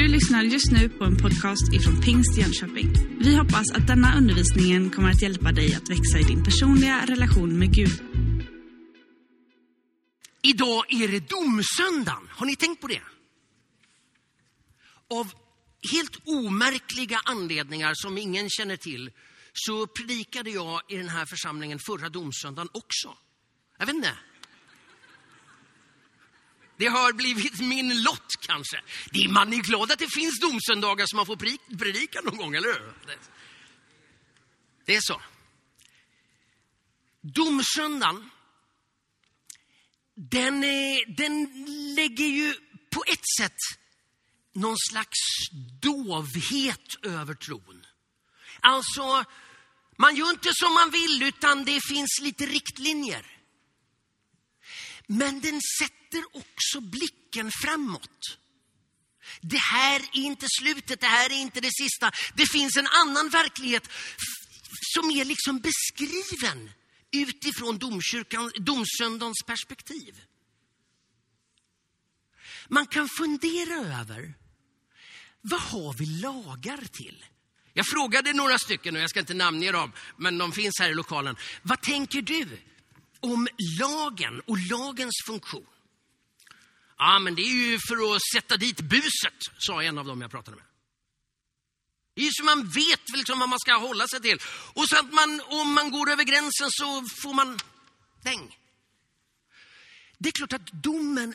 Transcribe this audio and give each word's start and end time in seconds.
Du 0.00 0.08
lyssnar 0.08 0.42
just 0.42 0.72
nu 0.72 0.88
på 0.88 1.04
en 1.04 1.16
podcast 1.16 1.72
ifrån 1.72 2.00
Pingst 2.00 2.38
Jönköping. 2.38 2.92
Vi 3.20 3.36
hoppas 3.36 3.70
att 3.70 3.86
denna 3.86 4.16
undervisning 4.16 4.90
kommer 4.90 5.10
att 5.10 5.22
hjälpa 5.22 5.52
dig 5.52 5.74
att 5.74 5.90
växa 5.90 6.18
i 6.18 6.22
din 6.22 6.44
personliga 6.44 7.06
relation 7.06 7.58
med 7.58 7.74
Gud. 7.74 8.02
Idag 10.42 10.84
är 10.88 11.08
det 11.08 11.28
domsöndagen. 11.28 12.28
Har 12.30 12.46
ni 12.46 12.56
tänkt 12.56 12.80
på 12.80 12.86
det? 12.86 13.02
Av 15.10 15.32
helt 15.92 16.16
omärkliga 16.26 17.20
anledningar 17.24 17.92
som 17.94 18.18
ingen 18.18 18.50
känner 18.50 18.76
till 18.76 19.10
så 19.52 19.86
predikade 19.86 20.50
jag 20.50 20.80
i 20.88 20.96
den 20.96 21.08
här 21.08 21.26
församlingen 21.26 21.78
förra 21.78 22.08
domsöndagen 22.08 22.68
också. 22.72 23.16
Jag 23.78 23.86
vet 23.86 23.94
inte. 23.94 24.12
Det 26.80 26.86
har 26.86 27.12
blivit 27.12 27.60
min 27.60 28.02
lott 28.02 28.32
kanske. 28.40 28.80
Det 29.12 29.18
är, 29.24 29.28
man 29.28 29.52
är 29.52 29.56
glad 29.56 29.92
att 29.92 29.98
det 29.98 30.14
finns 30.14 30.40
domsöndagar 30.40 31.06
som 31.06 31.16
man 31.16 31.26
får 31.26 31.36
predika 31.76 32.20
någon 32.20 32.36
gång, 32.36 32.54
eller 32.54 32.68
hur? 32.68 32.92
Det 34.84 34.96
är 34.96 35.00
så. 35.00 35.22
Domsöndagen, 37.20 38.30
den, 40.14 40.60
den 41.16 41.64
lägger 41.94 42.26
ju 42.26 42.54
på 42.90 43.04
ett 43.06 43.28
sätt 43.40 43.58
någon 44.52 44.76
slags 44.90 45.18
dovhet 45.82 46.96
över 47.02 47.34
tron. 47.34 47.86
Alltså, 48.60 49.24
man 49.96 50.16
gör 50.16 50.30
inte 50.30 50.50
som 50.52 50.74
man 50.74 50.90
vill 50.90 51.22
utan 51.22 51.64
det 51.64 51.80
finns 51.88 52.20
lite 52.22 52.46
riktlinjer. 52.46 53.39
Men 55.12 55.40
den 55.40 55.60
sätter 55.78 56.24
också 56.32 56.80
blicken 56.80 57.50
framåt. 57.62 58.38
Det 59.40 59.58
här 59.58 60.00
är 60.00 60.20
inte 60.20 60.46
slutet, 60.60 61.00
det 61.00 61.06
här 61.06 61.30
är 61.30 61.36
inte 61.36 61.60
det 61.60 61.70
sista. 61.72 62.10
Det 62.34 62.46
finns 62.46 62.76
en 62.76 62.86
annan 62.86 63.28
verklighet 63.28 63.88
som 64.94 65.10
är 65.10 65.24
liksom 65.24 65.60
beskriven 65.60 66.70
utifrån 67.12 67.78
domkyrkan, 67.78 68.52
domsöndagens 68.54 69.42
perspektiv. 69.46 70.20
Man 72.68 72.86
kan 72.86 73.08
fundera 73.08 74.00
över, 74.00 74.34
vad 75.40 75.60
har 75.60 75.92
vi 75.92 76.06
lagar 76.06 76.84
till? 76.92 77.24
Jag 77.72 77.86
frågade 77.86 78.32
några 78.32 78.58
stycken, 78.58 78.96
och 78.96 79.02
jag 79.02 79.10
ska 79.10 79.20
inte 79.20 79.34
namnge 79.34 79.72
dem, 79.72 79.92
men 80.16 80.38
de 80.38 80.52
finns 80.52 80.78
här 80.80 80.90
i 80.90 80.94
lokalen. 80.94 81.36
Vad 81.62 81.80
tänker 81.82 82.22
du 82.22 82.58
om 83.20 83.48
lagen 83.80 84.40
och 84.46 84.58
lagens 84.70 85.14
funktion? 85.26 85.66
Ja, 86.98 87.18
men 87.18 87.34
det 87.34 87.42
är 87.42 87.70
ju 87.70 87.78
för 87.88 88.14
att 88.14 88.22
sätta 88.34 88.56
dit 88.56 88.80
buset, 88.80 89.38
sa 89.58 89.82
en 89.82 89.98
av 89.98 90.04
dem 90.04 90.20
jag 90.20 90.30
pratade 90.30 90.56
med. 90.56 90.66
Det 92.14 92.20
är 92.20 92.24
ju 92.24 92.32
så 92.32 92.44
man 92.44 92.68
vet 92.68 93.10
liksom 93.16 93.38
vad 93.38 93.48
man 93.48 93.58
ska 93.58 93.76
hålla 93.76 94.08
sig 94.08 94.20
till. 94.20 94.38
Och 94.74 94.88
så 94.88 94.98
att 94.98 95.12
man, 95.12 95.40
om 95.46 95.72
man 95.72 95.90
går 95.90 96.10
över 96.10 96.24
gränsen 96.24 96.68
så 96.70 97.04
får 97.22 97.34
man 97.34 97.58
däng. 98.22 98.58
Det 100.18 100.28
är 100.28 100.32
klart 100.32 100.52
att 100.52 100.72
domen 100.72 101.34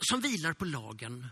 som 0.00 0.20
vilar 0.20 0.52
på 0.52 0.64
lagen 0.64 1.26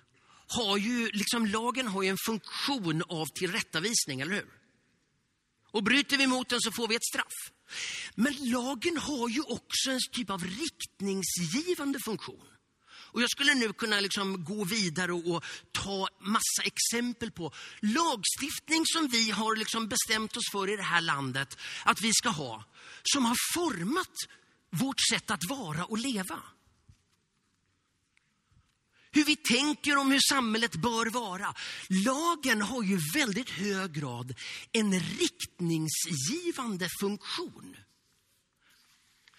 har 0.48 0.76
ju, 0.76 1.10
liksom 1.12 1.46
lagen 1.46 1.88
har 1.88 2.02
ju 2.02 2.08
en 2.08 2.18
funktion 2.26 3.02
av 3.08 3.26
tillrättavisning, 3.34 4.20
eller 4.20 4.34
hur? 4.34 4.61
Och 5.72 5.82
bryter 5.82 6.18
vi 6.18 6.26
mot 6.26 6.48
den 6.48 6.60
så 6.60 6.72
får 6.72 6.88
vi 6.88 6.94
ett 6.94 7.04
straff. 7.04 7.52
Men 8.14 8.36
lagen 8.40 8.96
har 8.96 9.28
ju 9.28 9.40
också 9.40 9.90
en 9.90 10.00
typ 10.12 10.30
av 10.30 10.44
riktningsgivande 10.44 11.98
funktion. 12.04 12.46
Och 13.12 13.22
jag 13.22 13.30
skulle 13.30 13.54
nu 13.54 13.72
kunna 13.72 14.00
liksom 14.00 14.44
gå 14.44 14.64
vidare 14.64 15.12
och, 15.12 15.44
ta 15.72 16.08
massa 16.20 16.62
exempel 16.64 17.30
på 17.30 17.52
lagstiftning 17.80 18.82
som 18.86 19.08
vi 19.08 19.30
har 19.30 19.56
liksom 19.56 19.88
bestämt 19.88 20.36
oss 20.36 20.50
för 20.52 20.72
i 20.72 20.76
det 20.76 20.82
här 20.82 21.00
landet 21.00 21.58
att 21.84 22.00
vi 22.02 22.12
ska 22.14 22.28
ha. 22.28 22.64
Som 23.02 23.24
har 23.24 23.36
format 23.54 24.16
vårt 24.70 25.00
sätt 25.12 25.30
att 25.30 25.44
vara 25.48 25.84
och 25.84 25.98
leva. 25.98 26.42
Hur 29.12 29.24
vi 29.24 29.36
tänker 29.36 29.96
om 29.96 30.10
hur 30.10 30.20
samhället 30.28 30.76
bör 30.76 31.06
vara. 31.06 31.54
Lagen 31.88 32.62
har 32.62 32.82
ju 32.82 32.98
väldigt 33.14 33.50
hög 33.50 33.92
grad 33.92 34.34
en 34.72 35.00
riktningsgivande 35.00 36.88
funktion. 37.00 37.76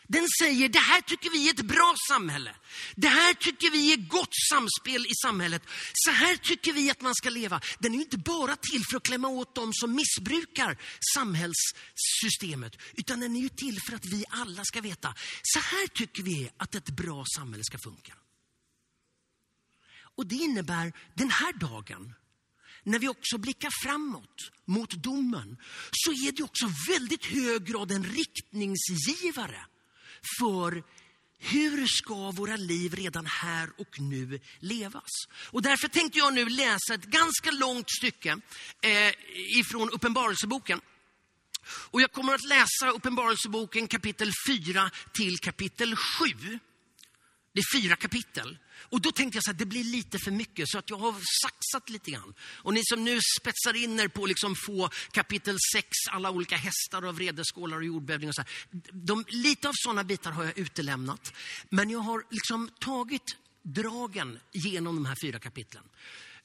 Den 0.07 0.27
säger, 0.41 0.69
det 0.69 0.79
här 0.79 1.01
tycker 1.01 1.29
vi 1.29 1.49
är 1.49 1.53
ett 1.53 1.65
bra 1.65 1.95
samhälle. 2.09 2.55
Det 2.95 3.07
här 3.07 3.33
tycker 3.33 3.71
vi 3.71 3.93
är 3.93 3.97
gott 3.97 4.35
samspel 4.49 5.05
i 5.05 5.15
samhället. 5.25 5.63
Så 5.93 6.11
här 6.11 6.35
tycker 6.35 6.73
vi 6.73 6.91
att 6.91 7.01
man 7.01 7.15
ska 7.15 7.29
leva. 7.29 7.61
Den 7.79 7.93
är 7.93 7.99
inte 7.99 8.17
bara 8.17 8.55
till 8.55 8.83
för 8.89 8.97
att 8.97 9.03
klämma 9.03 9.27
åt 9.27 9.55
dem 9.55 9.73
som 9.73 9.95
missbrukar 9.95 10.77
samhällssystemet. 11.13 12.77
Utan 12.93 13.19
den 13.19 13.35
är 13.35 13.41
ju 13.41 13.49
till 13.49 13.79
för 13.87 13.95
att 13.95 14.05
vi 14.05 14.25
alla 14.29 14.65
ska 14.65 14.81
veta, 14.81 15.15
så 15.41 15.59
här 15.59 15.87
tycker 15.87 16.23
vi 16.23 16.49
att 16.57 16.75
ett 16.75 16.89
bra 16.89 17.25
samhälle 17.35 17.63
ska 17.63 17.77
funka. 17.83 18.13
Och 20.15 20.27
det 20.27 20.35
innebär 20.35 20.93
den 21.13 21.29
här 21.29 21.53
dagen, 21.53 22.13
när 22.83 22.99
vi 22.99 23.07
också 23.07 23.37
blickar 23.37 23.69
framåt 23.83 24.51
mot 24.65 24.91
domen, 24.91 25.57
så 25.91 26.11
är 26.11 26.31
det 26.31 26.43
också 26.43 26.65
väldigt 26.87 27.25
hög 27.25 27.65
grad 27.65 27.91
en 27.91 28.03
riktningsgivare 28.03 29.65
för 30.39 30.83
hur 31.39 31.87
ska 31.87 32.31
våra 32.31 32.55
liv 32.55 32.95
redan 32.95 33.25
här 33.25 33.69
och 33.77 33.99
nu 33.99 34.39
levas? 34.59 35.09
Och 35.51 35.61
därför 35.61 35.87
tänkte 35.87 36.19
jag 36.19 36.33
nu 36.33 36.49
läsa 36.49 36.93
ett 36.93 37.05
ganska 37.05 37.51
långt 37.51 37.89
stycke 37.89 38.37
eh, 38.81 39.13
ifrån 39.59 39.89
Uppenbarelseboken. 39.89 40.81
Och 41.65 42.01
jag 42.01 42.11
kommer 42.11 42.33
att 42.33 42.47
läsa 42.49 42.89
Uppenbarelseboken 42.95 43.87
kapitel 43.87 44.31
4 44.49 44.91
till 45.13 45.39
kapitel 45.39 45.95
7. 45.95 46.59
Det 47.53 47.59
är 47.59 47.81
fyra 47.81 47.95
kapitel. 47.95 48.57
Och 48.73 49.01
då 49.01 49.11
tänkte 49.11 49.37
jag 49.37 49.43
så 49.43 49.51
att 49.51 49.57
det 49.57 49.65
blir 49.65 49.83
lite 49.83 50.19
för 50.19 50.31
mycket 50.31 50.69
så 50.69 50.77
att 50.77 50.89
jag 50.89 50.97
har 50.97 51.15
saxat 51.41 51.89
lite 51.89 52.11
grann. 52.11 52.33
Och 52.41 52.73
ni 52.73 52.81
som 52.83 53.03
nu 53.03 53.19
spetsar 53.39 53.83
in 53.83 53.99
er 53.99 54.07
på 54.07 54.25
liksom 54.25 54.55
få 54.55 54.89
kapitel 55.11 55.57
6, 55.75 55.87
alla 56.11 56.31
olika 56.31 56.55
hästar 56.55 57.05
och 57.05 57.15
vredeskålar 57.15 57.77
och 57.77 57.83
jordbävning 57.83 58.29
och 58.29 58.35
så 58.35 58.41
här. 58.41 58.51
De, 58.91 59.25
lite 59.27 59.67
av 59.67 59.73
sådana 59.75 60.03
bitar 60.03 60.31
har 60.31 60.43
jag 60.43 60.57
utelämnat. 60.57 61.33
Men 61.69 61.89
jag 61.89 61.99
har 61.99 62.23
liksom 62.29 62.69
tagit 62.79 63.37
dragen 63.61 64.39
genom 64.51 64.95
de 64.95 65.05
här 65.05 65.17
fyra 65.21 65.39
kapitlen. 65.39 65.83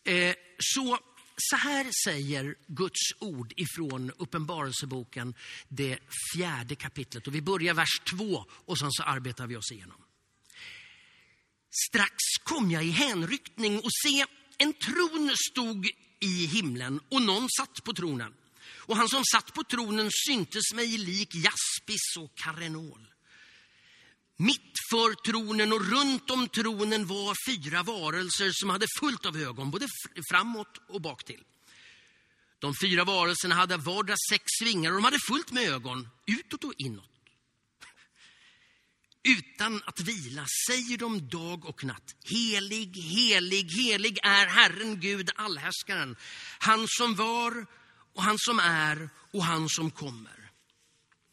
Eh, 0.04 0.34
så 0.58 0.98
så 1.40 1.56
här 1.56 1.86
säger 2.04 2.54
Guds 2.66 3.00
ord 3.18 3.52
ifrån 3.56 4.12
Uppenbarelseboken, 4.16 5.34
det 5.68 5.98
fjärde 6.34 6.74
kapitlet. 6.74 7.26
Och 7.26 7.34
vi 7.34 7.42
börjar 7.42 7.74
vers 7.74 8.00
två 8.10 8.44
och 8.50 8.78
sen 8.78 8.92
så 8.92 9.02
arbetar 9.02 9.46
vi 9.46 9.56
oss 9.56 9.72
igenom. 9.72 9.96
Strax 11.70 12.14
kom 12.44 12.70
jag 12.70 12.84
i 12.84 12.90
hänryckning 12.90 13.78
och 13.78 13.92
se, 14.02 14.24
en 14.58 14.72
tron 14.72 15.34
stod 15.50 15.90
i 16.20 16.46
himlen 16.46 17.00
och 17.08 17.22
någon 17.22 17.48
satt 17.58 17.84
på 17.84 17.92
tronen. 17.92 18.34
Och 18.60 18.96
han 18.96 19.08
som 19.08 19.24
satt 19.24 19.54
på 19.54 19.64
tronen 19.64 20.10
syntes 20.28 20.72
mig 20.74 20.98
lik 20.98 21.34
jaspis 21.34 22.16
och 22.18 22.34
karenol. 22.34 23.08
Mitt 24.36 24.72
för 24.90 25.32
tronen 25.32 25.72
och 25.72 25.90
runt 25.90 26.30
om 26.30 26.48
tronen 26.48 27.06
var 27.06 27.36
fyra 27.50 27.82
varelser 27.82 28.50
som 28.52 28.70
hade 28.70 28.86
fullt 29.00 29.26
av 29.26 29.36
ögon, 29.36 29.70
både 29.70 29.86
framåt 30.30 30.80
och 30.88 31.00
baktill. 31.00 31.44
De 32.58 32.74
fyra 32.82 33.04
varelserna 33.04 33.54
hade 33.54 33.76
vardera 33.76 34.16
sex 34.30 34.44
vingar 34.64 34.90
och 34.90 34.96
de 34.96 35.04
hade 35.04 35.18
fullt 35.28 35.52
med 35.52 35.62
ögon, 35.62 36.08
utåt 36.26 36.64
och 36.64 36.74
inåt 36.76 37.17
utan 39.28 39.82
att 39.84 40.00
vila 40.00 40.46
säger 40.68 40.98
de 40.98 41.28
dag 41.28 41.64
och 41.64 41.84
natt. 41.84 42.14
Helig, 42.24 42.96
helig, 42.96 43.70
helig 43.70 44.18
är 44.22 44.46
Herren 44.46 45.00
Gud 45.00 45.30
allhärskaren. 45.36 46.16
Han 46.58 46.86
som 46.88 47.14
var 47.14 47.66
och 48.14 48.22
han 48.22 48.36
som 48.38 48.58
är 48.58 49.10
och 49.32 49.44
han 49.44 49.68
som 49.68 49.90
kommer. 49.90 50.38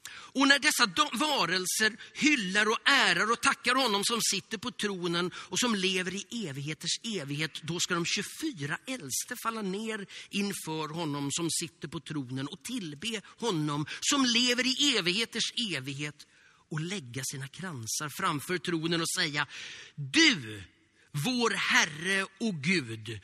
Och 0.08 0.48
när 0.48 0.60
dessa 0.60 0.86
varelser 1.14 1.98
hyllar 2.14 2.70
och 2.70 2.90
ärar 2.90 3.32
och 3.32 3.42
tackar 3.42 3.76
honom 3.76 4.04
som 4.04 4.22
sitter 4.22 4.58
på 4.58 4.72
tronen 4.72 5.32
och 5.36 5.60
som 5.60 5.76
lever 5.76 6.14
i 6.14 6.48
evigheters 6.48 7.00
evighet, 7.04 7.62
då 7.64 7.80
ska 7.80 7.94
de 7.94 8.06
24 8.06 8.78
äldste 8.88 9.36
falla 9.44 9.62
ner 9.62 10.06
inför 10.30 10.94
honom 10.94 11.32
som 11.32 11.50
sitter 11.52 11.88
på 11.88 12.00
tronen 12.00 12.48
och 12.48 12.64
tillbe 12.64 13.22
honom 13.40 13.86
som 14.02 14.26
lever 14.26 14.66
i 14.68 14.98
evigheters 14.98 15.54
evighet 15.76 16.26
och 16.72 16.80
lägga 16.80 17.24
sina 17.24 17.48
kransar 17.48 18.10
framför 18.18 18.58
tronen 18.58 19.02
och 19.02 19.10
säga 19.10 19.48
Du, 19.96 20.64
vår 21.12 21.50
Herre 21.50 22.24
och 22.24 22.56
Gud, 22.56 23.20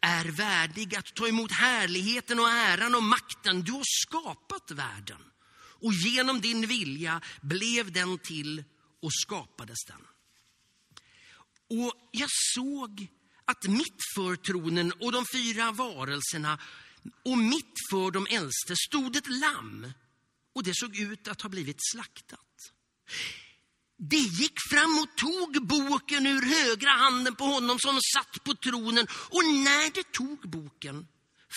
är 0.00 0.24
värdig 0.24 0.96
att 0.96 1.14
ta 1.14 1.28
emot 1.28 1.52
härligheten 1.52 2.38
och 2.38 2.48
äran 2.48 2.94
och 2.94 3.02
makten. 3.02 3.62
Du 3.62 3.72
har 3.72 3.82
skapat 3.84 4.70
världen 4.70 5.22
och 5.82 5.92
genom 5.92 6.40
din 6.40 6.66
vilja 6.66 7.20
blev 7.40 7.92
den 7.92 8.18
till 8.18 8.64
och 9.02 9.12
skapades 9.12 9.84
den. 9.86 10.06
Och 11.80 11.92
jag 12.10 12.28
såg 12.30 13.08
att 13.44 13.68
mitt 13.68 14.00
för 14.14 14.36
tronen 14.36 14.92
och 14.92 15.12
de 15.12 15.24
fyra 15.32 15.72
varelserna 15.72 16.58
och 17.24 17.38
mitt 17.38 17.74
för 17.90 18.10
de 18.10 18.26
äldste 18.30 18.76
stod 18.76 19.16
ett 19.16 19.28
lamm 19.28 19.92
och 20.54 20.62
det 20.62 20.74
såg 20.74 20.98
ut 20.98 21.28
att 21.28 21.42
ha 21.42 21.48
blivit 21.48 21.78
slaktat. 21.92 22.40
Det 23.98 24.16
gick 24.16 24.54
fram 24.70 24.98
och 24.98 25.16
tog 25.16 25.66
boken 25.66 26.26
ur 26.26 26.42
högra 26.42 26.90
handen 26.90 27.34
på 27.34 27.44
honom 27.44 27.78
som 27.78 28.00
satt 28.14 28.44
på 28.44 28.54
tronen 28.54 29.06
och 29.10 29.44
när 29.44 29.94
det 29.94 30.12
tog 30.12 30.50
boken 30.50 31.06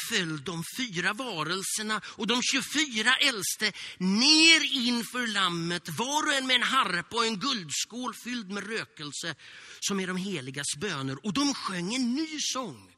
föll 0.10 0.44
de 0.44 0.64
fyra 0.78 1.14
varelserna 1.14 2.02
och 2.06 2.28
de 2.28 2.42
24 2.52 3.16
äldste 3.16 3.72
ner 3.98 4.74
inför 4.74 5.28
lammet, 5.28 5.90
var 5.90 6.28
och 6.28 6.34
en 6.34 6.48
med 6.48 6.56
en 6.56 6.64
harpa 6.64 7.18
och 7.18 7.26
en 7.26 7.40
guldskål 7.40 8.14
fylld 8.14 8.52
med 8.52 8.68
rökelse, 8.68 9.36
som 9.80 10.00
är 10.00 10.08
de 10.08 10.18
heligas 10.18 10.76
böner. 10.78 11.26
Och 11.26 11.34
de 11.34 11.54
sjöng 11.54 11.96
en 11.96 12.16
ny 12.16 12.40
sång. 12.40 12.95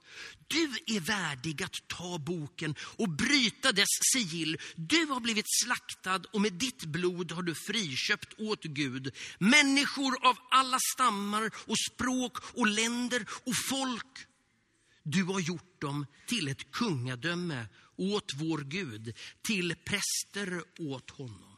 Du 0.48 0.96
är 0.96 1.00
värdig 1.00 1.64
att 1.64 1.88
ta 1.88 2.18
boken 2.18 2.76
och 2.80 3.10
bryta 3.10 3.72
dess 3.72 3.88
sigill. 4.14 4.58
Du 4.76 5.06
har 5.06 5.20
blivit 5.20 5.46
slaktad 5.64 6.22
och 6.34 6.42
med 6.42 6.54
ditt 6.54 6.86
blod 6.86 7.32
har 7.32 7.42
du 7.44 7.56
friköpt 7.56 8.40
åt 8.40 8.64
Gud 8.64 9.16
människor 9.38 10.28
av 10.28 10.38
alla 10.52 10.78
stammar 10.94 11.52
och 11.56 11.80
språk 11.92 12.38
och 12.54 12.68
länder 12.68 13.26
och 13.46 13.56
folk 13.70 14.28
du 15.04 15.24
har 15.24 15.40
gjort 15.40 15.82
dem 15.82 16.06
till 16.28 16.48
ett 16.48 16.72
kungadöme 16.72 17.68
åt 17.96 18.32
vår 18.36 18.58
Gud, 18.58 19.18
till 19.42 19.76
präster 19.76 20.64
åt 20.80 21.10
honom. 21.10 21.58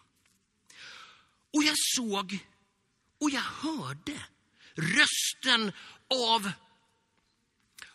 Och 1.53 1.63
jag 1.63 1.75
såg 1.77 2.39
och 3.21 3.29
jag 3.29 3.41
hörde 3.41 4.21
rösten 4.75 5.71
av, 6.29 6.51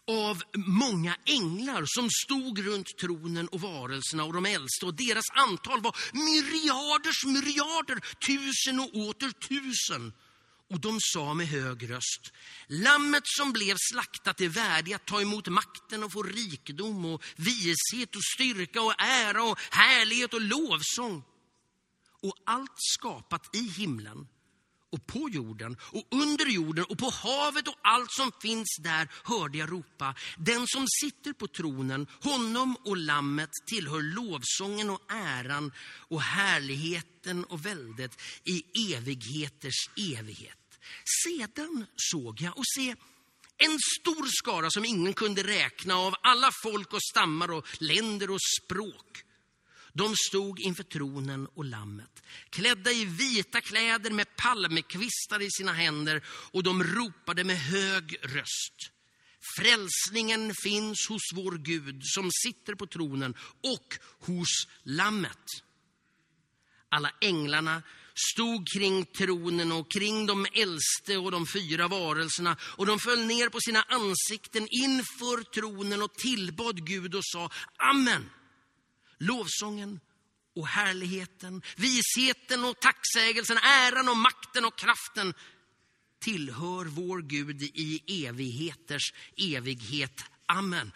av 0.08 0.42
många 0.54 1.16
änglar 1.26 1.84
som 1.86 2.08
stod 2.10 2.66
runt 2.66 2.98
tronen 2.98 3.48
och 3.48 3.60
varelserna 3.60 4.24
och 4.24 4.32
de 4.32 4.46
äldste. 4.46 4.86
Och 4.86 4.94
deras 4.94 5.30
antal 5.30 5.80
var 5.80 5.96
myriaders 6.12 7.24
myriader, 7.24 8.00
tusen 8.26 8.80
och 8.80 8.94
åter 8.94 9.30
tusen. 9.30 10.12
Och 10.70 10.80
de 10.80 10.98
sa 11.00 11.34
med 11.34 11.48
hög 11.48 11.90
röst, 11.90 12.32
lammet 12.66 13.22
som 13.24 13.52
blev 13.52 13.76
slaktat 13.78 14.40
är 14.40 14.48
värdig 14.48 14.92
att 14.92 15.06
ta 15.06 15.20
emot 15.20 15.48
makten 15.48 16.04
och 16.04 16.12
få 16.12 16.22
rikedom 16.22 17.04
och 17.04 17.24
vishet 17.36 18.16
och 18.16 18.24
styrka 18.34 18.82
och 18.82 18.94
ära 18.98 19.42
och 19.42 19.58
härlighet 19.70 20.34
och 20.34 20.40
lovsång. 20.40 21.22
Och 22.22 22.34
allt 22.46 22.72
skapat 22.76 23.56
i 23.56 23.68
himlen 23.68 24.26
och 24.94 25.06
på 25.06 25.28
jorden 25.30 25.76
och 25.80 26.06
under 26.10 26.46
jorden 26.46 26.84
och 26.84 26.98
på 26.98 27.10
havet 27.10 27.68
och 27.68 27.78
allt 27.82 28.12
som 28.12 28.32
finns 28.42 28.76
där 28.80 29.08
hörde 29.24 29.58
jag 29.58 29.72
ropa. 29.72 30.14
Den 30.36 30.66
som 30.66 30.86
sitter 30.88 31.32
på 31.32 31.46
tronen, 31.48 32.06
honom 32.22 32.76
och 32.84 32.96
lammet 32.96 33.50
tillhör 33.66 34.02
lovsången 34.02 34.90
och 34.90 35.12
äran 35.12 35.72
och 36.08 36.22
härligheten 36.22 37.44
och 37.44 37.66
väldet 37.66 38.20
i 38.44 38.92
evigheters 38.94 39.90
evighet. 39.96 40.58
Sedan 41.24 41.86
såg 41.96 42.40
jag 42.40 42.58
och 42.58 42.66
se 42.76 42.94
en 43.56 43.78
stor 44.00 44.26
skara 44.26 44.70
som 44.70 44.84
ingen 44.84 45.14
kunde 45.14 45.42
räkna 45.42 45.96
av 45.96 46.14
alla 46.22 46.50
folk 46.62 46.92
och 46.92 47.02
stammar 47.02 47.50
och 47.50 47.66
länder 47.78 48.30
och 48.30 48.40
språk. 48.62 49.23
De 49.96 50.14
stod 50.16 50.60
inför 50.60 50.82
tronen 50.82 51.46
och 51.54 51.64
lammet, 51.64 52.22
klädda 52.50 52.90
i 52.92 53.04
vita 53.04 53.60
kläder 53.60 54.10
med 54.10 54.36
palmkvistar 54.36 55.42
i 55.42 55.50
sina 55.50 55.72
händer 55.72 56.24
och 56.26 56.62
de 56.62 56.84
ropade 56.84 57.44
med 57.44 57.58
hög 57.58 58.16
röst. 58.22 58.74
Frälsningen 59.58 60.52
finns 60.62 61.08
hos 61.08 61.22
vår 61.34 61.52
Gud 61.58 62.00
som 62.02 62.30
sitter 62.44 62.74
på 62.74 62.86
tronen 62.86 63.34
och 63.62 63.98
hos 64.18 64.68
lammet. 64.82 65.46
Alla 66.88 67.10
änglarna 67.20 67.82
stod 68.32 68.68
kring 68.68 69.04
tronen 69.04 69.72
och 69.72 69.90
kring 69.90 70.26
de 70.26 70.46
äldste 70.52 71.16
och 71.16 71.30
de 71.30 71.46
fyra 71.46 71.88
varelserna 71.88 72.56
och 72.60 72.86
de 72.86 72.98
föll 72.98 73.26
ner 73.26 73.48
på 73.48 73.60
sina 73.60 73.82
ansikten 73.82 74.68
inför 74.70 75.42
tronen 75.42 76.02
och 76.02 76.14
tillbad 76.14 76.86
Gud 76.86 77.14
och 77.14 77.24
sa 77.24 77.50
Amen. 77.76 78.30
Lovsången 79.18 80.00
och 80.56 80.66
härligheten, 80.66 81.62
visheten 81.76 82.64
och 82.64 82.80
tacksägelsen, 82.80 83.58
äran 83.58 84.08
och 84.08 84.16
makten 84.16 84.64
och 84.64 84.78
kraften 84.78 85.34
tillhör 86.18 86.84
vår 86.84 87.22
Gud 87.22 87.62
i 87.62 88.24
evigheters 88.26 89.12
evighet. 89.36 90.24
Amen. 90.46 90.92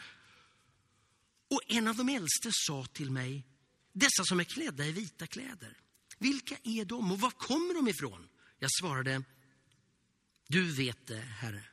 Och 1.50 1.60
en 1.68 1.88
av 1.88 1.96
de 1.96 2.08
äldste 2.08 2.50
sa 2.52 2.84
till 2.84 3.10
mig, 3.10 3.44
dessa 3.92 4.24
som 4.24 4.40
är 4.40 4.44
klädda 4.44 4.86
i 4.86 4.92
vita 4.92 5.26
kläder, 5.26 5.76
vilka 6.18 6.56
är 6.62 6.84
de 6.84 7.12
och 7.12 7.20
var 7.20 7.30
kommer 7.30 7.74
de 7.74 7.88
ifrån? 7.88 8.28
Jag 8.58 8.70
svarade, 8.80 9.22
du 10.48 10.72
vet 10.72 11.06
det, 11.06 11.20
Herre. 11.20 11.64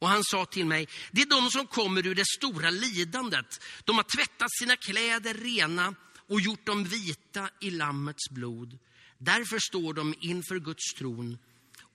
Och 0.00 0.08
han 0.08 0.24
sa 0.24 0.44
till 0.44 0.66
mig, 0.66 0.88
det 1.10 1.22
är 1.22 1.26
de 1.26 1.50
som 1.50 1.66
kommer 1.66 2.06
ur 2.06 2.14
det 2.14 2.26
stora 2.26 2.70
lidandet. 2.70 3.60
De 3.84 3.96
har 3.96 4.16
tvättat 4.16 4.48
sina 4.58 4.76
kläder 4.76 5.34
rena 5.34 5.94
och 6.28 6.40
gjort 6.40 6.66
dem 6.66 6.84
vita 6.84 7.48
i 7.60 7.70
Lammets 7.70 8.30
blod. 8.30 8.78
Därför 9.18 9.58
står 9.58 9.94
de 9.94 10.14
inför 10.20 10.58
Guds 10.58 10.94
tron 10.94 11.38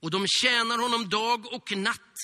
och 0.01 0.11
de 0.11 0.25
tjänar 0.27 0.77
honom 0.77 1.09
dag 1.09 1.53
och 1.53 1.77
natt 1.77 2.15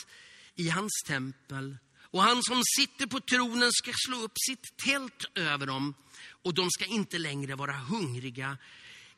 i 0.56 0.70
hans 0.70 1.04
tempel. 1.08 1.78
Och 2.12 2.22
han 2.22 2.44
som 2.44 2.62
sitter 2.78 3.08
på 3.08 3.20
tronen 3.20 3.70
ska 3.74 3.92
slå 4.08 4.18
upp 4.18 4.36
sitt 4.48 4.78
tält 4.86 5.26
över 5.36 5.66
dem 5.66 5.94
och 6.44 6.54
de 6.54 6.72
ska 6.72 6.86
inte 6.86 7.18
längre 7.18 7.56
vara 7.56 7.74
hungriga 7.74 8.58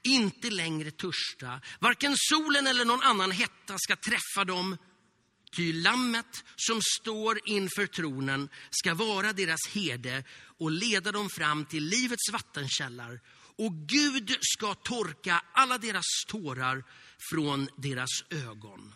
inte 0.04 0.50
längre 0.50 0.92
törsta. 0.92 1.62
Varken 1.80 2.13
solen 2.18 2.68
eller 2.68 2.86
någon 2.86 3.01
annan 3.01 3.31
hetta 3.31 3.77
ska 3.77 3.95
träffa 3.95 4.45
dem. 4.45 4.77
Ty 5.55 5.73
lammet 5.73 6.44
som 6.55 6.81
står 7.00 7.39
inför 7.45 7.88
tronen 7.88 8.50
ska 8.69 8.94
vara 8.94 9.33
deras 9.33 9.67
herde 9.71 10.23
och 10.59 10.71
leda 10.71 11.11
dem 11.11 11.29
fram 11.29 11.65
till 11.65 11.83
livets 11.83 12.31
vattenkällar. 12.31 13.19
Och 13.55 13.73
Gud 13.73 14.38
ska 14.41 14.73
torka 14.73 15.44
alla 15.53 15.77
deras 15.77 16.05
tårar 16.27 16.83
från 17.31 17.69
deras 17.77 18.23
ögon. 18.29 18.95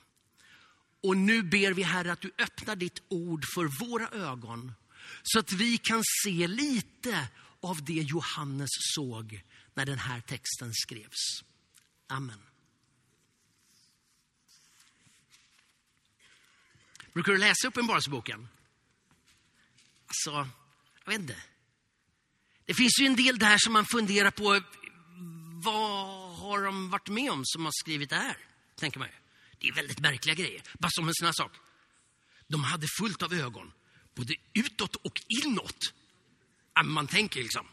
Och 1.04 1.18
nu 1.18 1.44
ber 1.44 1.74
vi 1.74 1.84
Herre 1.84 2.12
att 2.12 2.22
du 2.22 2.32
öppnar 2.38 2.76
ditt 2.76 3.02
ord 3.10 3.46
för 3.56 3.86
våra 3.86 4.10
ögon 4.10 4.74
så 5.24 5.40
att 5.40 5.52
vi 5.52 5.78
kan 5.78 6.02
se 6.24 6.48
lite 6.48 7.28
av 7.62 7.86
det 7.86 7.94
Johannes 7.94 8.70
såg 8.96 9.44
när 9.74 9.86
den 9.86 10.00
här 10.00 10.22
texten 10.22 10.74
skrevs. 10.74 11.44
Amen. 12.08 12.47
Brukar 17.18 17.32
du 17.32 17.38
läsa 17.38 17.68
Uppenbarelseboken? 17.68 18.48
Alltså, 20.08 20.50
jag 21.06 21.12
vet 21.12 21.22
inte. 21.22 21.36
Det 22.66 22.74
finns 22.74 23.00
ju 23.02 23.06
en 23.06 23.16
del 23.16 23.40
där 23.40 23.58
som 23.58 23.74
man 23.74 23.86
funderar 23.86 24.32
på, 24.32 24.62
vad 25.64 26.36
har 26.38 26.64
de 26.64 26.90
varit 26.90 27.08
med 27.10 27.32
om 27.32 27.42
som 27.46 27.66
har 27.66 27.72
skrivit 27.72 28.10
det 28.10 28.16
här? 28.16 28.38
Tänker 28.76 29.00
man 29.00 29.08
ju. 29.08 29.14
Det 29.60 29.68
är 29.68 29.74
väldigt 29.74 30.00
märkliga 30.00 30.36
grejer. 30.36 30.62
Bara 30.80 30.90
som 30.92 31.08
en 31.08 31.14
sån 31.14 31.26
här 31.26 31.34
sak. 31.34 31.52
De 32.48 32.64
hade 32.64 32.88
fullt 33.00 33.24
av 33.24 33.34
ögon, 33.34 33.72
både 34.16 34.34
utåt 34.54 34.96
och 34.96 35.22
inåt. 35.28 35.94
Man 36.84 37.08
tänker 37.08 37.40
liksom, 37.40 37.68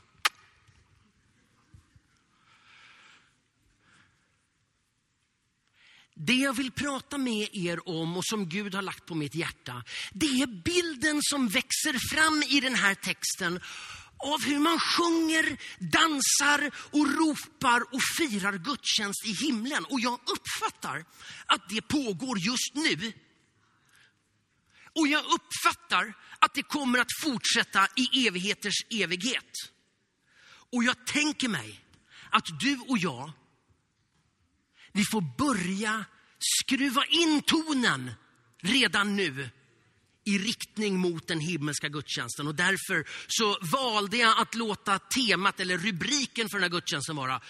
Det 6.16 6.34
jag 6.34 6.52
vill 6.52 6.72
prata 6.72 7.18
med 7.18 7.48
er 7.52 7.88
om 7.88 8.16
och 8.16 8.24
som 8.24 8.48
Gud 8.48 8.74
har 8.74 8.82
lagt 8.82 9.06
på 9.06 9.14
mitt 9.14 9.34
hjärta, 9.34 9.84
det 10.12 10.26
är 10.26 10.46
bilden 10.46 11.20
som 11.22 11.48
växer 11.48 12.14
fram 12.14 12.42
i 12.48 12.60
den 12.60 12.74
här 12.74 12.94
texten 12.94 13.60
av 14.18 14.42
hur 14.44 14.58
man 14.58 14.78
sjunger, 14.80 15.58
dansar 15.78 16.70
och 16.90 17.06
ropar 17.18 17.94
och 17.94 18.02
firar 18.18 18.58
gudstjänst 18.58 19.26
i 19.26 19.32
himlen. 19.32 19.84
Och 19.84 20.00
jag 20.00 20.12
uppfattar 20.12 21.04
att 21.46 21.68
det 21.68 21.82
pågår 21.82 22.38
just 22.38 22.74
nu. 22.74 23.12
Och 24.92 25.08
jag 25.08 25.24
uppfattar 25.24 26.14
att 26.38 26.54
det 26.54 26.62
kommer 26.62 26.98
att 26.98 27.18
fortsätta 27.22 27.88
i 27.96 28.26
evigheters 28.26 28.84
evighet. 28.90 29.50
Och 30.72 30.84
jag 30.84 31.06
tänker 31.06 31.48
mig 31.48 31.80
att 32.30 32.60
du 32.60 32.78
och 32.78 32.98
jag 32.98 33.32
vi 34.94 35.04
får 35.04 35.20
börja 35.38 36.04
skruva 36.38 37.04
in 37.04 37.42
tonen 37.42 38.10
redan 38.62 39.16
nu 39.16 39.50
i 40.24 40.38
riktning 40.38 40.98
mot 40.98 41.26
den 41.26 41.40
himmelska 41.40 41.88
gudstjänsten. 41.88 42.46
Och 42.46 42.54
därför 42.54 43.04
så 43.28 43.58
valde 43.60 44.16
jag 44.16 44.38
att 44.38 44.54
låta 44.54 44.98
temat 44.98 45.60
eller 45.60 45.78
rubriken 45.78 46.48
för 46.48 46.58
den 46.58 46.62
här 46.62 46.70
gudstjänsten 46.70 47.16
vara 47.16 47.40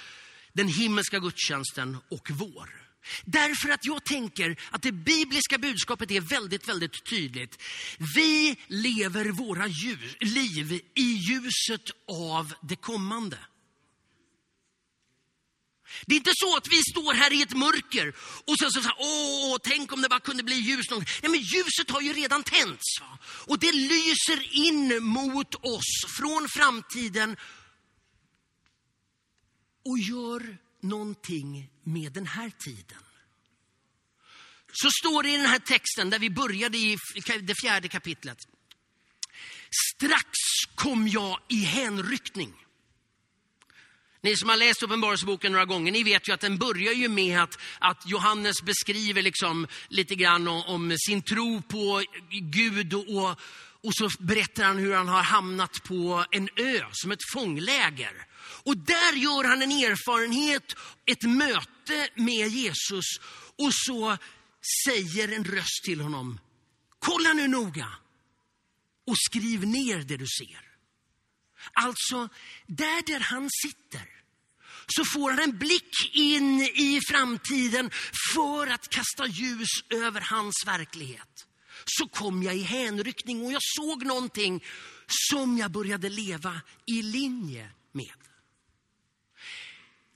den 0.52 0.68
himmelska 0.68 1.18
gudstjänsten 1.18 1.96
och 2.10 2.30
vår. 2.30 2.84
Därför 3.24 3.68
att 3.68 3.84
jag 3.84 4.04
tänker 4.04 4.56
att 4.70 4.82
det 4.82 4.92
bibliska 4.92 5.58
budskapet 5.58 6.10
är 6.10 6.20
väldigt, 6.20 6.68
väldigt 6.68 7.04
tydligt. 7.04 7.62
Vi 8.14 8.56
lever 8.66 9.24
våra 9.24 9.66
ljus, 9.66 10.16
liv 10.20 10.80
i 10.94 11.02
ljuset 11.02 11.90
av 12.08 12.54
det 12.62 12.76
kommande. 12.76 13.38
Det 16.07 16.14
är 16.14 16.17
inte 16.17 16.33
så 16.35 16.57
att 16.57 16.69
vi 16.69 16.83
står 16.91 17.14
här 17.14 17.33
i 17.33 17.43
ett 17.43 17.57
mörker 17.57 18.14
och 18.19 18.59
så, 18.59 18.71
så, 18.71 18.83
så 18.83 18.91
åh, 18.99 19.57
tänk 19.62 19.93
om 19.93 20.03
det 20.03 20.09
bara 20.09 20.21
kunde 20.21 20.43
bli 20.43 20.55
ljus. 20.55 20.91
Någon. 20.91 21.05
Nej, 21.23 21.31
men 21.31 21.41
ljuset 21.41 21.91
har 21.91 22.00
ju 22.00 22.12
redan 22.12 22.43
tänts. 22.43 23.00
Va? 23.00 23.19
Och 23.25 23.59
det 23.59 23.73
lyser 23.73 24.57
in 24.57 25.05
mot 25.05 25.55
oss 25.55 26.05
från 26.19 26.49
framtiden 26.49 27.37
och 29.85 29.99
gör 29.99 30.59
någonting 30.81 31.71
med 31.83 32.12
den 32.12 32.26
här 32.26 32.50
tiden. 32.50 32.99
Så 34.73 34.91
står 34.91 35.23
det 35.23 35.31
i 35.31 35.37
den 35.37 35.47
här 35.47 35.59
texten 35.59 36.11
där 36.11 36.19
vi 36.19 36.31
började 36.31 36.79
i 36.79 36.99
det 37.41 37.55
fjärde 37.55 37.88
kapitlet. 37.88 38.38
Strax 39.95 40.29
kom 40.75 41.09
jag 41.09 41.41
i 41.49 41.57
hänryckning. 41.57 42.63
Ni 44.25 44.37
som 44.37 44.49
har 44.49 44.57
läst 44.57 44.83
Uppenbarelseboken 44.83 45.52
några 45.52 45.64
gånger, 45.64 45.93
ni 45.93 46.02
vet 46.02 46.28
ju 46.28 46.33
att 46.33 46.40
den 46.40 46.59
börjar 46.59 46.93
ju 46.93 47.09
med 47.09 47.43
att, 47.43 47.59
att 47.78 48.02
Johannes 48.07 48.62
beskriver 48.62 49.23
liksom 49.23 49.66
lite 49.88 50.14
grann 50.14 50.49
om, 50.49 50.62
om 50.66 50.97
sin 50.99 51.23
tro 51.23 51.62
på 51.62 52.02
Gud 52.31 52.95
och, 52.95 53.31
och 53.83 53.95
så 53.95 54.09
berättar 54.19 54.64
han 54.64 54.78
hur 54.78 54.95
han 54.95 55.09
har 55.09 55.23
hamnat 55.23 55.83
på 55.83 56.25
en 56.31 56.49
ö 56.57 56.81
som 56.93 57.12
ett 57.12 57.31
fångläger. 57.33 58.26
Och 58.62 58.76
där 58.76 59.12
gör 59.16 59.45
han 59.45 59.62
en 59.62 59.71
erfarenhet, 59.71 60.75
ett 61.07 61.23
möte 61.23 62.09
med 62.14 62.49
Jesus. 62.49 63.04
Och 63.59 63.71
så 63.73 64.16
säger 64.85 65.33
en 65.33 65.45
röst 65.45 65.85
till 65.85 66.00
honom, 66.00 66.40
kolla 66.99 67.33
nu 67.33 67.49
noga 67.49 67.88
och 69.07 69.19
skriv 69.19 69.66
ner 69.66 69.99
det 69.99 70.16
du 70.16 70.26
ser. 70.26 70.74
Alltså, 71.73 72.28
där 72.66 73.02
där 73.06 73.21
han 73.21 73.49
sitter 73.64 74.14
så 74.87 75.04
får 75.04 75.30
han 75.30 75.40
en 75.40 75.59
blick 75.59 76.11
in 76.12 76.61
i 76.61 77.00
framtiden 77.09 77.90
för 78.35 78.66
att 78.66 78.88
kasta 78.88 79.26
ljus 79.26 79.68
över 79.90 80.21
hans 80.21 80.62
verklighet. 80.66 81.47
Så 81.85 82.09
kom 82.09 82.42
jag 82.42 82.56
i 82.56 82.62
hänryckning 82.62 83.44
och 83.44 83.52
jag 83.52 83.62
såg 83.62 84.06
någonting 84.06 84.64
som 85.06 85.59
jag 85.59 85.71
började 85.71 86.09
leva 86.09 86.61
i 86.87 87.02
linje 87.02 87.71
med. 87.92 88.14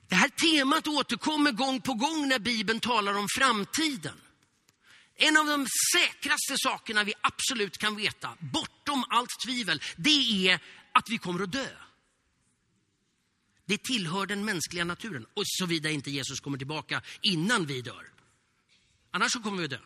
Det 0.07 0.15
här 0.15 0.29
temat 0.29 0.87
återkommer 0.87 1.51
gång 1.51 1.81
på 1.81 1.93
gång 1.93 2.27
när 2.27 2.39
Bibeln 2.39 2.79
talar 2.79 3.13
om 3.13 3.27
framtiden. 3.37 4.17
En 5.15 5.37
av 5.37 5.45
de 5.45 5.67
säkraste 5.95 6.55
sakerna 6.57 7.03
vi 7.03 7.13
absolut 7.21 7.77
kan 7.77 7.95
veta, 7.95 8.29
bortom 8.39 9.03
allt 9.09 9.29
tvivel, 9.45 9.81
det 9.95 10.47
är 10.47 10.59
att 10.99 11.09
vi 11.09 11.17
kommer 11.17 11.43
att 11.43 11.51
dö. 11.51 11.69
Det 13.65 13.83
tillhör 13.83 14.25
den 14.25 14.45
mänskliga 14.45 14.85
naturen, 14.85 15.25
och 15.33 15.43
såvida 15.45 15.89
inte 15.89 16.11
Jesus 16.11 16.39
kommer 16.39 16.57
tillbaka 16.57 17.01
innan 17.21 17.65
vi 17.65 17.81
dör. 17.81 18.11
Annars 19.11 19.31
så 19.31 19.39
kommer 19.39 19.57
vi 19.57 19.63
att 19.63 19.69
dö. 19.69 19.79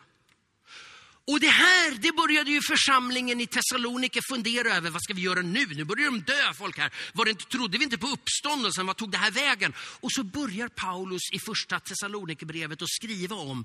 Och 1.26 1.40
det 1.40 1.48
här, 1.48 1.90
det 1.90 2.12
började 2.12 2.50
ju 2.50 2.60
församlingen 2.62 3.40
i 3.40 3.46
Thessalonike 3.46 4.20
fundera 4.28 4.74
över. 4.74 4.90
Vad 4.90 5.02
ska 5.02 5.14
vi 5.14 5.22
göra 5.22 5.42
nu? 5.42 5.66
Nu 5.66 5.84
börjar 5.84 6.04
de 6.04 6.20
dö 6.20 6.54
folk 6.54 6.78
här. 6.78 6.92
Var 7.12 7.24
det 7.24 7.30
inte, 7.30 7.44
trodde 7.44 7.78
vi 7.78 7.84
inte 7.84 7.98
på 7.98 8.06
uppståndelsen? 8.06 8.86
Vad 8.86 8.96
tog 8.96 9.10
det 9.10 9.18
här 9.18 9.30
vägen? 9.30 9.74
Och 9.78 10.12
så 10.12 10.24
börjar 10.24 10.68
Paulus 10.68 11.22
i 11.32 11.38
första 11.38 11.80
Thessalonikerbrevet 11.80 12.82
att 12.82 12.90
skriva 12.90 13.36
om 13.36 13.64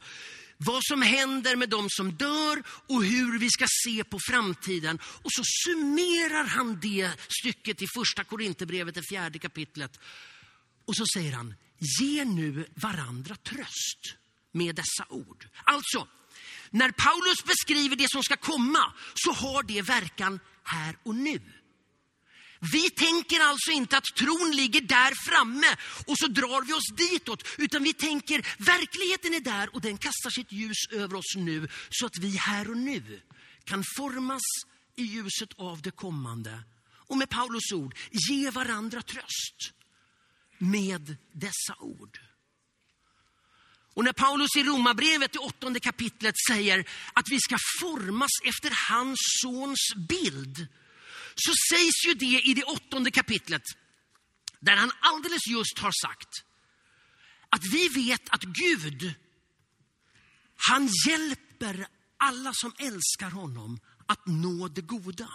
vad 0.58 0.84
som 0.84 1.02
händer 1.02 1.56
med 1.56 1.70
de 1.70 1.90
som 1.90 2.12
dör 2.12 2.64
och 2.88 3.04
hur 3.04 3.40
vi 3.40 3.50
ska 3.50 3.66
se 3.84 4.04
på 4.04 4.20
framtiden. 4.30 5.00
Och 5.04 5.32
så 5.32 5.44
summerar 5.64 6.44
han 6.44 6.80
det 6.80 7.12
stycket 7.42 7.82
i 7.82 7.88
första 7.98 8.24
Korinthierbrevet, 8.24 8.96
det 8.96 9.04
fjärde 9.04 9.40
kapitlet. 9.40 10.00
Och 10.86 10.96
så 10.96 11.06
säger 11.14 11.34
han, 11.34 11.56
ge 12.00 12.26
nu 12.26 12.66
varandra 12.76 13.36
tröst 13.36 14.16
med 14.52 14.76
dessa 14.76 15.06
ord. 15.10 15.48
Alltså, 15.64 16.08
när 16.72 16.92
Paulus 16.92 17.44
beskriver 17.44 17.96
det 17.96 18.10
som 18.10 18.24
ska 18.24 18.38
komma 18.38 18.94
så 19.14 19.32
har 19.32 19.64
det 19.64 19.82
verkan 19.82 20.40
här 20.64 20.98
och 21.04 21.16
nu. 21.16 21.42
Vi 22.60 22.90
tänker 22.90 23.40
alltså 23.40 23.72
inte 23.72 23.98
att 23.98 24.04
tron 24.04 24.52
ligger 24.52 24.82
där 24.82 25.14
framme 25.30 25.78
och 26.08 26.18
så 26.18 26.28
drar 26.28 26.62
vi 26.62 26.74
oss 26.74 26.90
ditåt. 26.96 27.48
Utan 27.58 27.84
vi 27.84 27.94
tänker 27.94 28.56
verkligheten 28.58 29.34
är 29.34 29.40
där 29.40 29.76
och 29.76 29.82
den 29.82 29.98
kastar 29.98 30.30
sitt 30.30 30.52
ljus 30.52 30.88
över 30.92 31.16
oss 31.16 31.36
nu. 31.36 31.68
Så 31.90 32.06
att 32.06 32.18
vi 32.18 32.38
här 32.38 32.70
och 32.70 32.78
nu 32.78 33.22
kan 33.64 33.84
formas 33.98 34.42
i 34.96 35.04
ljuset 35.04 35.50
av 35.58 35.82
det 35.82 35.92
kommande. 35.92 36.64
Och 36.92 37.18
med 37.18 37.30
Paulus 37.30 37.72
ord, 37.72 37.96
ge 38.12 38.50
varandra 38.50 39.02
tröst 39.02 39.74
med 40.58 41.18
dessa 41.34 41.76
ord. 41.80 42.20
Och 44.00 44.06
när 44.06 44.14
Paulus 44.14 44.56
i 44.56 44.64
Romarbrevet, 44.64 45.36
i 45.36 45.38
åttonde 45.38 45.80
kapitlet, 45.80 46.36
säger 46.50 46.86
att 47.14 47.30
vi 47.30 47.40
ska 47.40 47.58
formas 47.82 48.32
efter 48.44 48.72
hans 48.90 49.20
sons 49.42 50.08
bild, 50.10 50.68
så 51.36 51.52
sägs 51.70 52.06
ju 52.08 52.14
det 52.14 52.42
i 52.50 52.54
det 52.54 52.64
åttonde 52.64 53.12
kapitlet, 53.12 53.62
där 54.60 54.76
han 54.76 54.92
alldeles 55.00 55.48
just 55.48 55.80
har 55.80 55.92
sagt 56.02 56.30
att 57.50 57.62
vi 57.72 57.88
vet 57.88 58.30
att 58.30 58.44
Gud, 58.44 59.14
han 60.56 60.90
hjälper 61.08 61.88
alla 62.18 62.54
som 62.54 62.74
älskar 62.78 63.30
honom 63.30 63.80
att 64.06 64.28
nå 64.28 64.68
det 64.68 64.82
goda. 64.82 65.30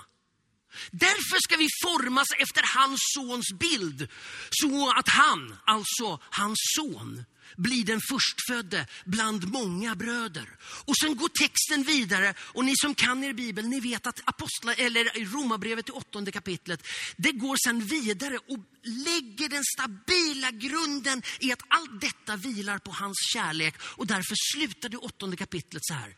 Därför 0.90 1.38
ska 1.44 1.56
vi 1.56 1.68
formas 1.84 2.28
efter 2.38 2.62
hans 2.78 3.00
sons 3.14 3.52
bild, 3.52 4.08
så 4.50 4.90
att 4.90 5.08
han, 5.08 5.56
alltså 5.64 6.20
hans 6.30 6.58
son, 6.76 7.24
blir 7.56 7.84
den 7.84 8.00
förstfödde 8.10 8.86
bland 9.04 9.52
många 9.52 9.94
bröder. 9.94 10.48
Och 10.60 10.96
sen 10.96 11.16
går 11.16 11.28
texten 11.28 11.82
vidare 11.82 12.34
och 12.38 12.64
ni 12.64 12.72
som 12.76 12.94
kan 12.94 13.24
er 13.24 13.32
bibel, 13.32 13.68
ni 13.68 13.80
vet 13.80 14.06
att 14.06 14.20
apostla, 14.24 14.74
eller 14.74 15.04
Romarbrevet 15.32 15.88
i 15.88 15.92
åttonde 15.92 16.32
kapitlet, 16.32 16.86
det 17.16 17.32
går 17.32 17.56
sen 17.64 17.80
vidare 17.80 18.38
och 18.38 18.58
lägger 18.82 19.48
den 19.48 19.64
stabila 19.64 20.50
grunden 20.50 21.22
i 21.40 21.52
att 21.52 21.62
allt 21.68 22.00
detta 22.00 22.36
vilar 22.36 22.78
på 22.78 22.90
hans 22.90 23.16
kärlek. 23.32 23.74
Och 23.80 24.06
därför 24.06 24.34
slutar 24.54 24.88
det 24.88 24.96
åttonde 24.96 25.36
kapitlet 25.36 25.82
så 25.84 25.94
här. 25.94 26.16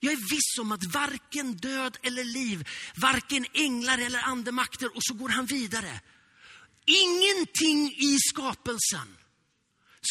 Jag 0.00 0.12
är 0.12 0.30
viss 0.30 0.58
om 0.60 0.72
att 0.72 0.84
varken 0.94 1.56
död 1.56 1.96
eller 2.02 2.24
liv, 2.24 2.68
varken 2.96 3.46
änglar 3.52 3.98
eller 3.98 4.22
andemakter, 4.22 4.96
och 4.96 5.02
så 5.02 5.14
går 5.14 5.28
han 5.28 5.46
vidare. 5.46 6.00
Ingenting 6.86 7.94
i 7.96 8.18
skapelsen 8.18 9.16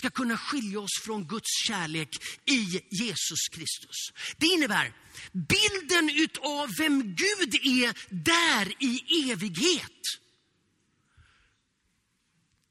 ska 0.01 0.09
kunna 0.09 0.37
skilja 0.37 0.79
oss 0.79 1.01
från 1.05 1.27
Guds 1.27 1.49
kärlek 1.67 2.23
i 2.45 2.81
Jesus 2.89 3.47
Kristus. 3.51 3.97
Det 4.37 4.45
innebär 4.45 4.93
bilden 5.31 6.09
utav 6.09 6.69
vem 6.77 7.15
Gud 7.15 7.55
är 7.55 7.97
där 8.23 8.83
i 8.83 9.31
evighet. 9.31 10.01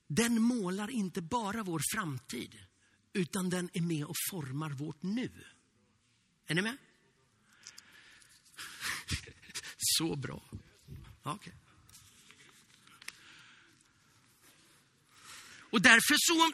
Den 0.07 0.43
målar 0.43 0.91
inte 0.91 1.23
bara 1.23 1.63
vår 1.63 1.83
framtid, 1.95 2.59
utan 3.13 3.51
den 3.51 3.71
är 3.73 3.81
med 3.81 4.05
och 4.05 4.17
formar 4.31 4.71
vårt 4.71 5.03
nu. 5.03 5.31
Är 6.47 6.55
ni 6.55 6.63
med? 6.63 6.77
Så 9.77 10.17
bra. 10.17 10.43
Okay. 11.25 11.53
Och 15.71 15.83
därför 15.83 16.15
så 16.19 16.53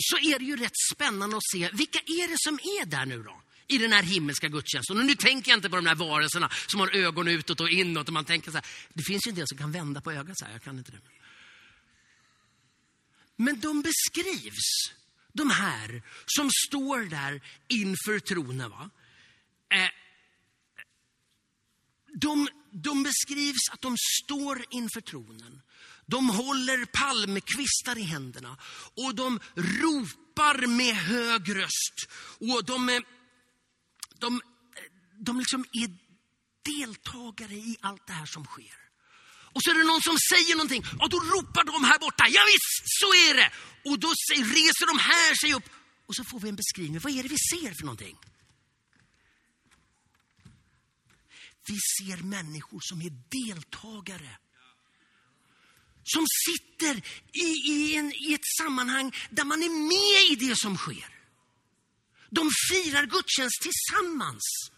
så 0.00 0.16
är 0.16 0.38
det 0.38 0.44
ju 0.44 0.56
rätt 0.56 0.76
spännande 0.94 1.36
att 1.36 1.50
se 1.52 1.70
vilka 1.72 1.98
är 1.98 2.28
det 2.28 2.36
som 2.38 2.54
är 2.54 2.86
där 2.86 3.06
nu 3.06 3.22
då? 3.22 3.42
i 3.70 3.78
den 3.78 3.92
här 3.92 4.02
himmelska 4.02 4.48
gudstjänsten. 4.48 4.98
Och 4.98 5.04
nu 5.04 5.14
tänker 5.14 5.50
jag 5.50 5.58
inte 5.58 5.70
på 5.70 5.76
de 5.76 5.86
här 5.86 5.94
varelserna 5.94 6.50
som 6.66 6.80
har 6.80 6.96
ögon 6.96 7.28
utåt 7.28 7.60
och 7.60 7.70
inåt. 7.70 8.08
Och 8.08 8.12
man 8.12 8.24
tänker 8.24 8.50
så 8.50 8.56
här, 8.56 8.66
det 8.94 9.02
finns 9.02 9.26
ju 9.26 9.28
en 9.28 9.34
del 9.34 9.48
som 9.48 9.58
kan 9.58 9.72
vända 9.72 10.00
på 10.00 10.12
ögat 10.12 10.38
så 10.38 10.44
här, 10.44 10.52
jag 10.52 10.62
kan 10.62 10.78
inte 10.78 10.92
det. 10.92 11.00
Men 13.36 13.60
de 13.60 13.82
beskrivs, 13.82 14.92
de 15.32 15.50
här 15.50 16.02
som 16.26 16.50
står 16.66 16.98
där 16.98 17.40
inför 17.68 18.18
tronen. 18.18 18.70
Va? 18.70 18.90
Eh, 19.68 19.90
de, 22.14 22.48
de 22.70 23.02
beskrivs 23.02 23.68
att 23.72 23.80
de 23.80 23.96
står 24.22 24.64
inför 24.70 25.00
tronen. 25.00 25.62
De 26.10 26.30
håller 26.30 26.84
palmkvistar 26.84 27.98
i 27.98 28.02
händerna 28.02 28.56
och 28.96 29.14
de 29.14 29.40
ropar 29.54 30.66
med 30.66 30.94
hög 30.94 31.56
röst. 31.56 31.96
Och 32.38 32.64
de, 32.64 32.88
eh, 32.88 33.00
de, 34.18 34.34
eh, 34.34 34.40
de 35.26 35.38
liksom 35.38 35.64
är 35.72 35.88
deltagare 36.64 37.54
i 37.54 37.76
allt 37.80 38.06
det 38.06 38.12
här 38.12 38.26
som 38.26 38.44
sker. 38.44 38.80
Och 39.52 39.62
så 39.62 39.70
är 39.70 39.74
det 39.74 39.84
någon 39.84 40.02
som 40.02 40.16
säger 40.32 40.54
någonting 40.54 40.84
och 41.00 41.10
då 41.10 41.18
ropar 41.20 41.64
de 41.64 41.84
här 41.84 41.98
borta, 41.98 42.24
ja 42.28 42.42
visst, 42.52 42.84
så 43.00 43.06
är 43.06 43.34
det. 43.34 43.50
Och 43.90 43.98
då 43.98 44.08
reser 44.54 44.86
de 44.86 44.98
här 44.98 45.34
sig 45.40 45.54
upp 45.54 45.68
Och 46.06 46.16
så 46.16 46.24
får 46.24 46.40
vi 46.40 46.48
en 46.48 46.56
beskrivning. 46.56 47.00
Vad 47.00 47.12
är 47.12 47.22
det 47.22 47.28
vi 47.28 47.38
ser 47.38 47.74
för 47.74 47.84
någonting? 47.84 48.16
Vi 51.66 51.78
ser 51.98 52.16
människor 52.22 52.80
som 52.82 53.02
är 53.02 53.12
deltagare. 53.28 54.38
Som 56.12 56.26
sitter 56.46 57.02
i, 57.32 57.48
i, 57.72 57.96
en, 57.96 58.12
i 58.12 58.34
ett 58.34 58.46
sammanhang 58.58 59.12
där 59.30 59.44
man 59.44 59.62
är 59.62 59.68
med 59.68 60.32
i 60.32 60.46
det 60.46 60.56
som 60.56 60.76
sker. 60.76 61.08
De 62.30 62.50
firar 62.70 63.06
gudstjänst 63.06 63.62
tillsammans. 63.62 64.70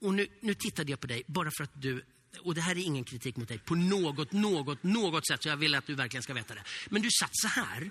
Och 0.00 0.14
nu, 0.14 0.26
nu 0.40 0.54
tittade 0.54 0.90
jag 0.90 1.00
på 1.00 1.06
dig 1.06 1.22
bara 1.26 1.50
för 1.56 1.64
att 1.64 1.82
du, 1.82 2.04
och 2.40 2.54
det 2.54 2.60
här 2.60 2.78
är 2.78 2.82
ingen 2.82 3.04
kritik 3.04 3.36
mot 3.36 3.48
dig 3.48 3.58
på 3.58 3.74
något, 3.74 4.32
något, 4.32 4.82
något 4.82 5.26
sätt, 5.26 5.42
så 5.42 5.48
jag 5.48 5.56
vill 5.56 5.74
att 5.74 5.86
du 5.86 5.94
verkligen 5.94 6.22
ska 6.22 6.34
veta 6.34 6.54
det. 6.54 6.62
Men 6.88 7.02
du 7.02 7.08
satt 7.10 7.30
så 7.32 7.48
här. 7.48 7.90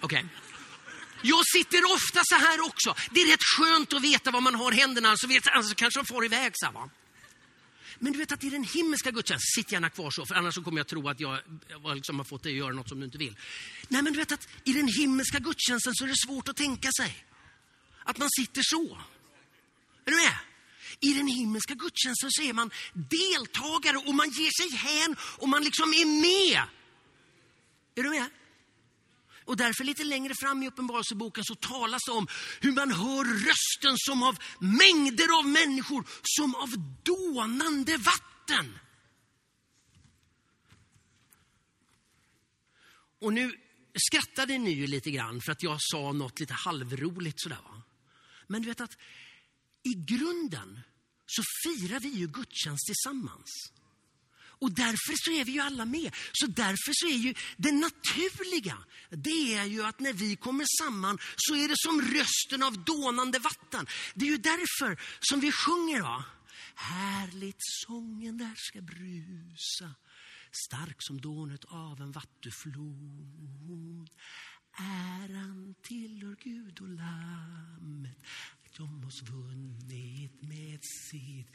Okej. 0.00 0.18
Okay. 0.18 0.24
Jag 1.22 1.46
sitter 1.46 1.84
ofta 1.94 2.20
så 2.24 2.34
här 2.34 2.60
också. 2.60 2.94
Det 3.10 3.20
är 3.20 3.30
rätt 3.30 3.42
skönt 3.42 3.92
att 3.92 4.02
veta 4.02 4.30
var 4.30 4.40
man 4.40 4.54
har 4.54 4.72
händerna, 4.72 5.16
så 5.16 5.26
vet, 5.26 5.48
alltså 5.48 5.74
kanske 5.74 6.00
de 6.00 6.06
får 6.06 6.24
iväg 6.24 6.52
så 6.54 6.66
här, 6.66 6.72
va? 6.72 6.90
Men 7.98 8.12
du 8.12 8.18
vet 8.18 8.32
att 8.32 8.44
i 8.44 8.50
den 8.50 8.64
himmelska 8.64 9.10
gudstjänsten, 9.10 9.62
sitt 9.62 9.72
gärna 9.72 9.90
kvar 9.90 10.10
så, 10.10 10.26
för 10.26 10.34
annars 10.34 10.54
så 10.54 10.62
kommer 10.62 10.78
jag 10.78 10.86
tro 10.86 11.08
att 11.08 11.20
jag, 11.20 11.38
jag 11.68 11.96
liksom 11.96 12.18
har 12.18 12.24
fått 12.24 12.42
dig 12.42 12.52
att 12.52 12.58
göra 12.58 12.72
något 12.72 12.88
som 12.88 12.98
du 12.98 13.04
inte 13.04 13.18
vill. 13.18 13.36
Nej, 13.88 14.02
men 14.02 14.12
du 14.12 14.18
vet 14.18 14.32
att 14.32 14.48
i 14.64 14.72
den 14.72 14.88
himmelska 14.88 15.38
gudstjänsten 15.38 15.94
så 15.94 16.04
är 16.04 16.08
det 16.08 16.18
svårt 16.26 16.48
att 16.48 16.56
tänka 16.56 16.88
sig 17.00 17.24
att 18.04 18.18
man 18.18 18.28
sitter 18.30 18.62
så. 18.64 18.98
Är 20.04 20.10
du 20.10 20.16
med? 20.16 20.38
I 21.00 21.14
den 21.14 21.26
himmelska 21.26 21.74
gudstjänsten 21.74 22.30
så 22.32 22.42
är 22.42 22.52
man 22.52 22.70
deltagare 22.92 23.96
och 23.96 24.14
man 24.14 24.30
ger 24.30 24.50
sig 24.62 24.78
hän 24.78 25.16
och 25.20 25.48
man 25.48 25.64
liksom 25.64 25.88
är 25.88 26.06
med. 26.06 26.62
Är 27.94 28.02
du 28.02 28.10
med? 28.10 28.30
Och 29.44 29.56
därför 29.56 29.84
lite 29.84 30.04
längre 30.04 30.34
fram 30.34 30.62
i 30.62 30.68
Uppenbarelseboken 30.68 31.44
så 31.44 31.54
talas 31.54 32.00
det 32.06 32.12
om 32.12 32.26
hur 32.60 32.72
man 32.72 32.92
hör 32.92 33.24
rösten 33.24 33.94
som 33.96 34.22
av 34.22 34.38
mängder 34.58 35.38
av 35.38 35.46
människor, 35.46 36.04
som 36.22 36.54
av 36.54 36.68
dånande 37.02 37.96
vatten. 37.96 38.78
Och 43.18 43.32
nu 43.32 43.60
skrattade 44.10 44.58
ni 44.58 44.70
ju 44.70 44.86
lite 44.86 45.10
grann 45.10 45.40
för 45.40 45.52
att 45.52 45.62
jag 45.62 45.76
sa 45.80 46.12
något 46.12 46.40
lite 46.40 46.54
halvroligt 46.54 47.40
sådär. 47.40 47.60
Va? 47.64 47.82
Men 48.46 48.62
du 48.62 48.68
vet 48.68 48.80
att 48.80 48.96
i 49.82 49.94
grunden 49.94 50.80
så 51.26 51.42
firar 51.64 52.00
vi 52.00 52.08
ju 52.08 52.26
gudstjänst 52.26 52.86
tillsammans. 52.86 53.50
Och 54.64 54.72
därför 54.72 55.14
så 55.16 55.30
är 55.40 55.44
vi 55.44 55.52
ju 55.52 55.60
alla 55.60 55.84
med. 55.84 56.14
Så 56.32 56.46
därför 56.46 56.92
så 56.92 57.06
är 57.06 57.18
ju 57.26 57.34
det 57.56 57.72
naturliga, 57.72 58.78
det 59.10 59.54
är 59.54 59.64
ju 59.64 59.84
att 59.84 60.00
när 60.00 60.12
vi 60.12 60.36
kommer 60.36 60.66
samman 60.82 61.18
så 61.36 61.56
är 61.56 61.68
det 61.68 61.74
som 61.76 62.00
rösten 62.00 62.62
av 62.62 62.84
dånande 62.84 63.38
vatten. 63.38 63.86
Det 64.14 64.24
är 64.24 64.30
ju 64.30 64.36
därför 64.36 65.00
som 65.20 65.40
vi 65.40 65.52
sjunger 65.52 66.00
va. 66.02 66.24
Härligt 66.74 67.56
sången 67.86 68.38
där 68.38 68.54
ska 68.56 68.80
brusa, 68.80 69.94
stark 70.66 70.96
som 70.98 71.20
dånet 71.20 71.64
av 71.64 72.00
en 72.00 72.12
vattenflod. 72.12 74.10
Äran 74.78 75.74
tillhör 75.82 76.36
Gud 76.42 76.80
och 76.80 76.88
Lammet, 76.88 78.18
de 78.76 79.04
oss 79.04 79.22
vunnit 79.22 80.42
med 80.42 80.80
sitt 81.10 81.50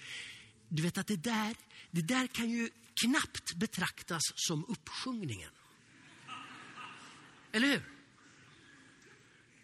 du 0.69 0.83
vet 0.83 0.97
att 0.97 1.07
det 1.07 1.15
där, 1.15 1.55
det 1.91 2.01
där 2.01 2.27
kan 2.27 2.49
ju 2.49 2.69
knappt 3.01 3.53
betraktas 3.53 4.21
som 4.35 4.65
uppsjungningen. 4.67 5.51
Eller 7.51 7.67
hur? 7.67 7.83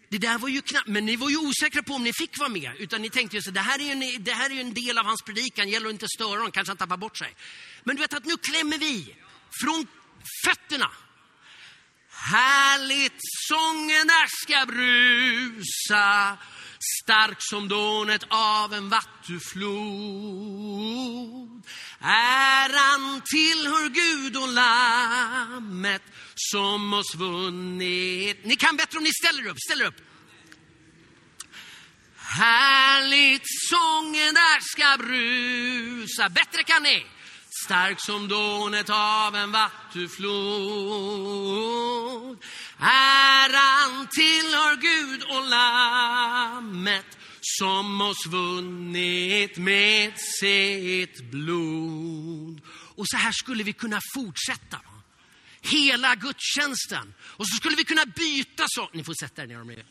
Det 0.08 0.18
där 0.18 0.38
var 0.38 0.48
ju 0.48 0.62
knappt, 0.62 0.88
men 0.88 1.06
ni 1.06 1.16
var 1.16 1.30
ju 1.30 1.36
osäkra 1.36 1.82
på 1.82 1.94
om 1.94 2.04
ni 2.04 2.12
fick 2.12 2.38
vara 2.38 2.48
med. 2.48 2.76
Utan 2.78 3.02
ni 3.02 3.10
tänkte 3.10 3.36
ju 3.36 3.42
så 3.42 3.50
det 3.50 3.60
här 3.60 3.78
är 3.78 3.84
ju 3.84 3.90
en, 3.90 4.24
det 4.24 4.32
här 4.32 4.50
är 4.50 4.60
en 4.60 4.74
del 4.74 4.98
av 4.98 5.04
hans 5.04 5.22
predikan, 5.22 5.68
gäller 5.68 5.86
att 5.86 5.92
inte 5.92 6.06
störa 6.08 6.28
honom, 6.28 6.50
kanske 6.50 6.70
han 6.70 6.76
tappar 6.76 6.96
bort 6.96 7.16
sig. 7.16 7.34
Men 7.84 7.96
du 7.96 8.02
vet 8.02 8.14
att 8.14 8.24
nu 8.24 8.36
klämmer 8.36 8.78
vi 8.78 9.16
från 9.62 9.86
fötterna. 10.46 10.90
Härligt 12.10 13.18
sången 13.20 14.10
ska 14.42 14.66
brusa 14.66 16.38
stark 16.78 17.36
som 17.38 17.68
dånet 17.68 18.24
av 18.28 18.74
en 18.74 18.88
vattuflod. 18.88 19.66
Äran 22.00 23.22
tillhör 23.24 23.88
Gud 23.88 24.36
och 24.36 24.48
Lammet 24.48 26.02
som 26.34 26.92
oss 26.92 27.14
vunnit. 27.14 28.44
Ni 28.44 28.56
kan 28.56 28.76
bättre 28.76 28.98
om 28.98 29.04
ni 29.04 29.12
ställer 29.12 29.46
upp. 29.46 29.60
Ställer 29.60 29.84
upp. 29.84 30.00
Härligt 32.16 33.44
sången 33.44 34.34
där 34.34 34.60
ska 34.60 34.96
brusa. 34.98 36.28
Bättre 36.28 36.62
kan 36.62 36.82
ni. 36.82 37.06
Stark 37.64 38.00
som 38.00 38.28
dånet 38.28 38.90
av 38.90 39.36
en 39.36 39.52
vattuflod. 39.52 40.26
Äran 42.78 44.08
tillhör 44.08 44.76
Gud 44.76 45.22
och 45.22 45.48
Lammet 45.48 47.18
som 47.40 48.00
oss 48.00 48.26
vunnit 48.26 49.58
med 49.58 50.12
sitt 50.40 51.30
blod. 51.30 52.60
Och 52.68 53.08
så 53.08 53.16
här 53.16 53.32
skulle 53.32 53.62
vi 53.62 53.72
kunna 53.72 54.00
fortsätta. 54.14 54.80
Hela 55.60 56.14
gudstjänsten. 56.14 57.14
Och 57.20 57.48
så 57.48 57.56
skulle 57.56 57.76
vi 57.76 57.84
kunna 57.84 58.06
byta 58.06 58.64
så. 58.68 58.90
Ni 58.92 59.04
får 59.04 59.14
sätta 59.20 59.42
er 59.42 59.46
ner 59.46 59.60
om 59.60 59.68
ni 59.68 59.74
vill. 59.74 59.84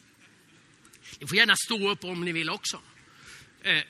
Ni 1.19 1.28
får 1.28 1.38
gärna 1.38 1.56
stå 1.56 1.91
upp 1.91 2.04
om 2.04 2.26
ni 2.26 2.32
vill 2.32 2.50
också. 2.50 2.82
Eh, 3.62 3.84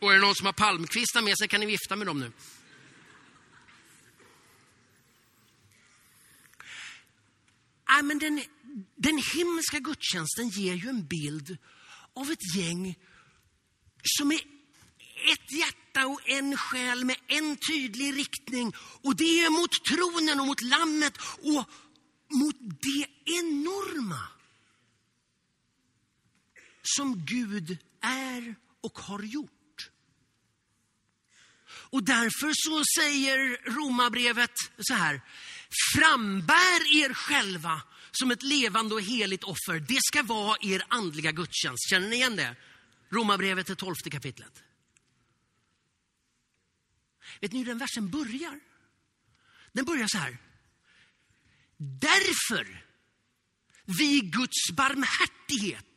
och 0.00 0.10
är 0.10 0.14
det 0.14 0.20
någon 0.20 0.34
som 0.34 0.46
har 0.46 0.52
palmkvistar 0.52 1.22
med 1.22 1.38
sig 1.38 1.48
kan 1.48 1.60
ni 1.60 1.66
vifta 1.66 1.96
med 1.96 2.06
dem 2.06 2.20
nu. 2.20 2.32
Nej, 7.94 8.02
men 8.02 8.18
den, 8.18 8.42
den 8.96 9.22
himmelska 9.34 9.78
gudstjänsten 9.78 10.48
ger 10.48 10.74
ju 10.74 10.88
en 10.88 11.06
bild 11.06 11.56
av 12.14 12.30
ett 12.30 12.56
gäng 12.56 12.98
som 14.02 14.32
är 14.32 14.40
ett 15.32 15.52
hjärta 15.52 16.06
och 16.06 16.28
en 16.28 16.56
själ 16.56 17.04
med 17.04 17.16
en 17.26 17.56
tydlig 17.56 18.16
riktning. 18.16 18.72
Och 18.76 19.16
det 19.16 19.24
är 19.24 19.50
mot 19.50 19.84
tronen 19.84 20.40
och 20.40 20.46
mot 20.46 20.62
lammet 20.62 21.18
och 21.38 21.68
mot 22.30 22.56
det 22.60 23.06
enorma 23.40 24.20
som 26.82 27.24
Gud 27.26 27.78
är 28.00 28.54
och 28.80 28.98
har 28.98 29.22
gjort. 29.22 29.90
Och 31.66 32.04
därför 32.04 32.52
så 32.54 32.84
säger 33.00 33.70
Romarbrevet 33.70 34.54
så 34.78 34.94
här, 34.94 35.20
frambär 35.94 36.96
er 36.96 37.14
själva 37.14 37.82
som 38.12 38.30
ett 38.30 38.42
levande 38.42 38.94
och 38.94 39.02
heligt 39.02 39.44
offer. 39.44 39.80
Det 39.80 39.98
ska 40.02 40.22
vara 40.22 40.56
er 40.60 40.82
andliga 40.88 41.32
gudstjänst. 41.32 41.90
Känner 41.90 42.08
ni 42.08 42.16
igen 42.16 42.36
det? 42.36 42.56
Romarbrevet, 43.10 43.66
det 43.66 43.76
tolfte 43.76 44.10
kapitlet. 44.10 44.62
Vet 47.40 47.52
ni 47.52 47.58
hur 47.58 47.66
den 47.66 47.78
versen 47.78 48.10
börjar? 48.10 48.60
Den 49.72 49.84
börjar 49.84 50.06
så 50.08 50.18
här. 50.18 50.38
Därför, 51.76 52.84
vi 53.84 54.20
Guds 54.20 54.70
barmhärtighet, 54.72 55.94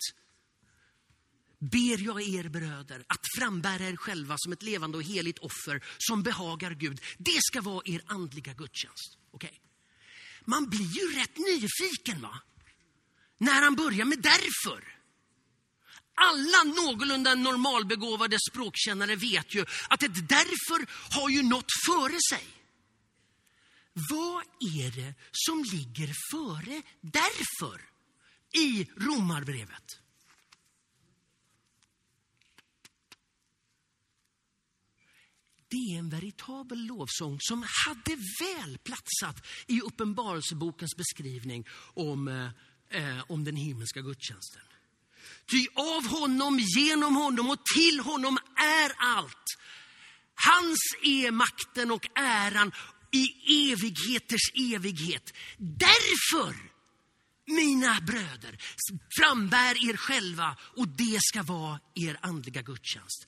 ber 1.60 2.06
jag 2.06 2.22
er 2.22 2.50
bröder 2.50 3.06
att 3.08 3.22
frambära 3.38 3.84
er 3.84 3.96
själva 3.96 4.36
som 4.38 4.54
ett 4.54 4.64
levande 4.64 4.98
och 4.98 5.04
heligt 5.04 5.40
offer 5.40 5.84
som 5.98 6.24
behagar 6.24 6.72
Gud. 6.72 7.02
Det 7.18 7.40
ska 7.42 7.62
vara 7.62 7.82
er 7.86 8.02
andliga 8.06 8.54
gudstjänst. 8.54 9.18
Okay? 9.32 9.54
Man 10.46 10.70
blir 10.70 10.88
ju 10.88 11.20
rätt 11.20 11.38
nyfiken 11.38 12.22
va? 12.22 12.42
När 13.38 13.62
han 13.62 13.76
börjar 13.76 14.06
med 14.06 14.22
därför. 14.22 14.98
Alla 16.16 16.64
någorlunda 16.64 17.36
normalbegåvade 17.36 18.38
språkkännare 18.52 19.16
vet 19.16 19.56
ju 19.56 19.66
att 19.90 20.04
ett 20.04 20.30
därför 20.30 20.88
har 21.20 21.30
ju 21.30 21.44
något 21.44 21.72
före 21.86 22.18
sig. 22.30 22.48
Vad 24.10 24.44
är 24.60 24.92
det 24.92 25.14
som 25.32 25.64
ligger 25.64 26.14
före 26.32 26.82
därför 27.02 27.82
i 28.54 28.88
Romarbrevet? 28.98 30.00
Det 35.70 35.94
är 35.96 36.00
en 36.00 36.10
veritabel 36.10 36.86
lovsång 36.86 37.38
som 37.42 37.66
hade 37.86 38.16
väl 38.16 38.78
platsat 38.78 39.48
i 39.68 39.82
Uppenbarelsebokens 39.82 40.96
beskrivning 40.96 41.68
om, 41.94 42.28
eh, 42.28 42.46
eh, 43.02 43.24
om 43.28 43.44
den 43.44 43.56
himmelska 43.56 44.02
gudstjänsten. 44.02 44.62
Ty 45.52 45.68
av 45.76 46.08
honom, 46.08 46.60
genom 46.60 47.16
honom 47.16 47.50
och 47.50 47.66
till 47.76 48.00
honom 48.00 48.38
är 48.56 48.92
allt. 48.98 49.46
Hans 50.36 50.80
är 51.04 51.32
makten 51.32 51.92
och 51.92 52.08
äran 52.18 52.72
i 53.12 53.28
evigheters 53.72 54.52
evighet. 54.56 55.34
Därför 55.58 56.56
mina 57.46 58.02
bröder, 58.02 58.58
frambär 59.20 59.90
er 59.90 59.98
själva 59.98 60.58
och 60.78 60.88
det 60.88 61.20
ska 61.22 61.44
vara 61.44 61.80
er 61.96 62.20
andliga 62.22 62.62
gudstjänst. 62.62 63.28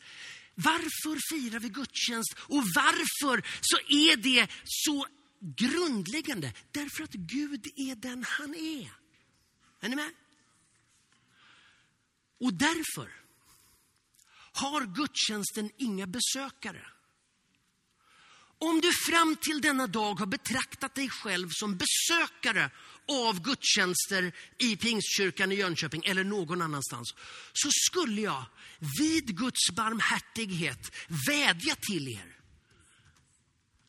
Varför 0.64 1.20
firar 1.30 1.60
vi 1.60 1.70
gudstjänst 1.70 2.34
och 2.38 2.64
varför 2.76 3.48
så 3.62 3.78
är 3.78 4.16
det 4.18 4.48
så 4.64 5.08
grundläggande? 5.40 6.54
Därför 6.72 7.04
att 7.04 7.14
Gud 7.14 7.68
är 7.76 7.96
den 7.96 8.24
han 8.24 8.56
är. 8.56 8.92
Är 9.80 9.90
ni 9.90 9.96
med? 9.96 10.12
Och 12.40 12.54
därför 12.54 13.12
har 14.54 14.86
gudstjänsten 14.96 15.72
inga 15.78 16.08
besökare. 16.08 16.88
Om 18.62 18.82
du 18.82 18.94
fram 18.94 19.36
till 19.36 19.62
denna 19.62 19.88
dag 19.88 20.16
har 20.16 20.26
betraktat 20.26 20.96
dig 20.96 21.10
själv 21.10 21.50
som 21.52 21.78
besökare 21.78 22.72
av 23.08 23.42
gudstjänster 23.42 24.32
i 24.58 24.76
Pingstkyrkan 24.76 25.52
i 25.52 25.56
Jönköping 25.56 26.02
eller 26.06 26.24
någon 26.24 26.62
annanstans, 26.62 27.16
så 27.54 27.70
skulle 27.72 28.22
jag 28.22 28.46
vid 28.80 29.38
Guds 29.38 29.72
barmhärtighet 29.72 30.96
vädja 31.28 31.76
till 31.76 32.08
er 32.08 32.36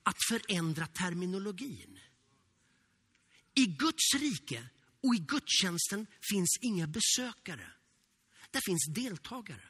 att 0.03 0.17
förändra 0.29 0.87
terminologin. 0.87 1.99
I 3.55 3.67
Guds 3.67 4.15
rike 4.15 4.69
och 5.03 5.15
i 5.15 5.19
gudstjänsten 5.19 6.07
finns 6.31 6.59
inga 6.61 6.87
besökare. 6.87 7.67
Där 8.51 8.61
finns 8.65 8.87
deltagare. 8.95 9.69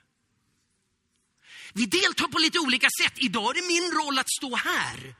Vi 1.72 1.87
deltar 1.87 2.28
på 2.28 2.38
lite 2.38 2.59
olika 2.59 2.88
sätt. 3.02 3.12
Idag 3.16 3.50
är 3.50 3.62
det 3.62 3.68
min 3.68 4.04
roll 4.04 4.18
att 4.18 4.30
stå 4.30 4.56
här. 4.56 5.14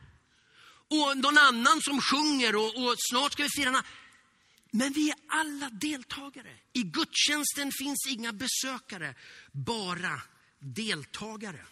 Och 0.89 1.17
någon 1.17 1.39
annan 1.39 1.83
som 1.83 2.01
sjunger 2.01 2.57
och, 2.57 2.77
och 2.77 2.95
snart 3.11 3.33
ska 3.33 3.43
vi 3.43 3.49
fira. 3.57 3.85
Men 4.71 4.93
vi 4.93 5.11
är 5.11 5.17
alla 5.29 5.71
deltagare. 5.71 6.57
I 6.73 6.83
gudstjänsten 6.83 7.73
finns 7.73 8.07
inga 8.09 8.33
besökare, 8.33 9.15
bara 9.53 10.23
deltagare. 10.59 11.67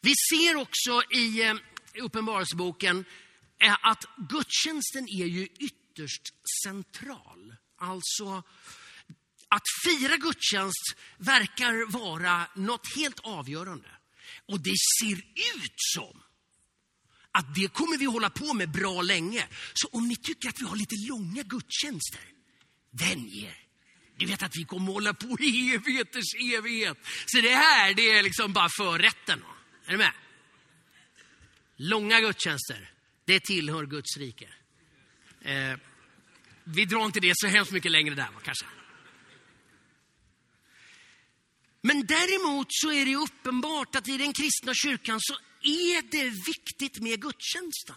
Vi 0.00 0.14
ser 0.30 0.56
också 0.56 1.02
i 1.12 1.42
eh, 1.42 1.54
Uppenbarelseboken 2.02 3.04
eh, 3.58 3.76
att 3.82 4.04
gudstjänsten 4.16 5.08
är 5.08 5.26
ju 5.26 5.46
ytterst 5.58 6.22
central. 6.64 7.56
Alltså, 7.78 8.42
att 9.48 9.62
fira 9.84 10.16
gudstjänst 10.16 10.96
verkar 11.16 11.92
vara 11.92 12.46
något 12.54 12.94
helt 12.96 13.20
avgörande. 13.20 13.88
Och 14.46 14.60
det 14.60 14.74
ser 15.00 15.16
ut 15.56 15.74
som 15.76 16.22
att 17.32 17.54
det 17.54 17.72
kommer 17.72 17.98
vi 17.98 18.04
hålla 18.04 18.30
på 18.30 18.54
med 18.54 18.70
bra 18.70 19.02
länge. 19.02 19.46
Så 19.74 19.88
om 19.88 20.08
ni 20.08 20.16
tycker 20.16 20.48
att 20.48 20.60
vi 20.60 20.64
har 20.64 20.76
lite 20.76 20.94
långa 21.08 21.42
gudstjänster, 21.42 22.20
vänj 22.90 23.44
er. 23.44 23.56
Du 24.16 24.26
vet 24.26 24.42
att 24.42 24.56
vi 24.56 24.64
kommer 24.64 24.92
hålla 24.92 25.14
på 25.14 25.36
i 25.40 25.74
evigheters 25.74 26.34
evighet. 26.34 26.98
Så 27.26 27.40
det 27.40 27.54
här, 27.54 27.94
det 27.94 28.10
är 28.10 28.22
liksom 28.22 28.52
bara 28.52 28.68
förrätten. 28.68 29.44
Är 29.86 29.92
du 29.92 29.98
med? 29.98 30.12
Långa 31.76 32.20
gudstjänster, 32.20 32.90
det 33.24 33.40
tillhör 33.40 33.86
Guds 33.86 34.16
rike. 34.16 34.48
Eh, 35.40 35.78
vi 36.64 36.84
drar 36.84 37.04
inte 37.04 37.20
det 37.20 37.32
så 37.34 37.46
hemskt 37.46 37.72
mycket 37.72 37.90
längre 37.92 38.14
där, 38.14 38.28
kanske. 38.44 38.66
Men 41.80 42.06
däremot 42.06 42.66
så 42.70 42.92
är 42.92 43.06
det 43.06 43.16
uppenbart 43.16 43.96
att 43.96 44.08
i 44.08 44.16
den 44.16 44.32
kristna 44.32 44.74
kyrkan 44.74 45.18
så 45.20 45.36
är 45.62 46.02
det 46.10 46.24
viktigt 46.46 47.02
med 47.02 47.22
gudstjänsten. 47.22 47.96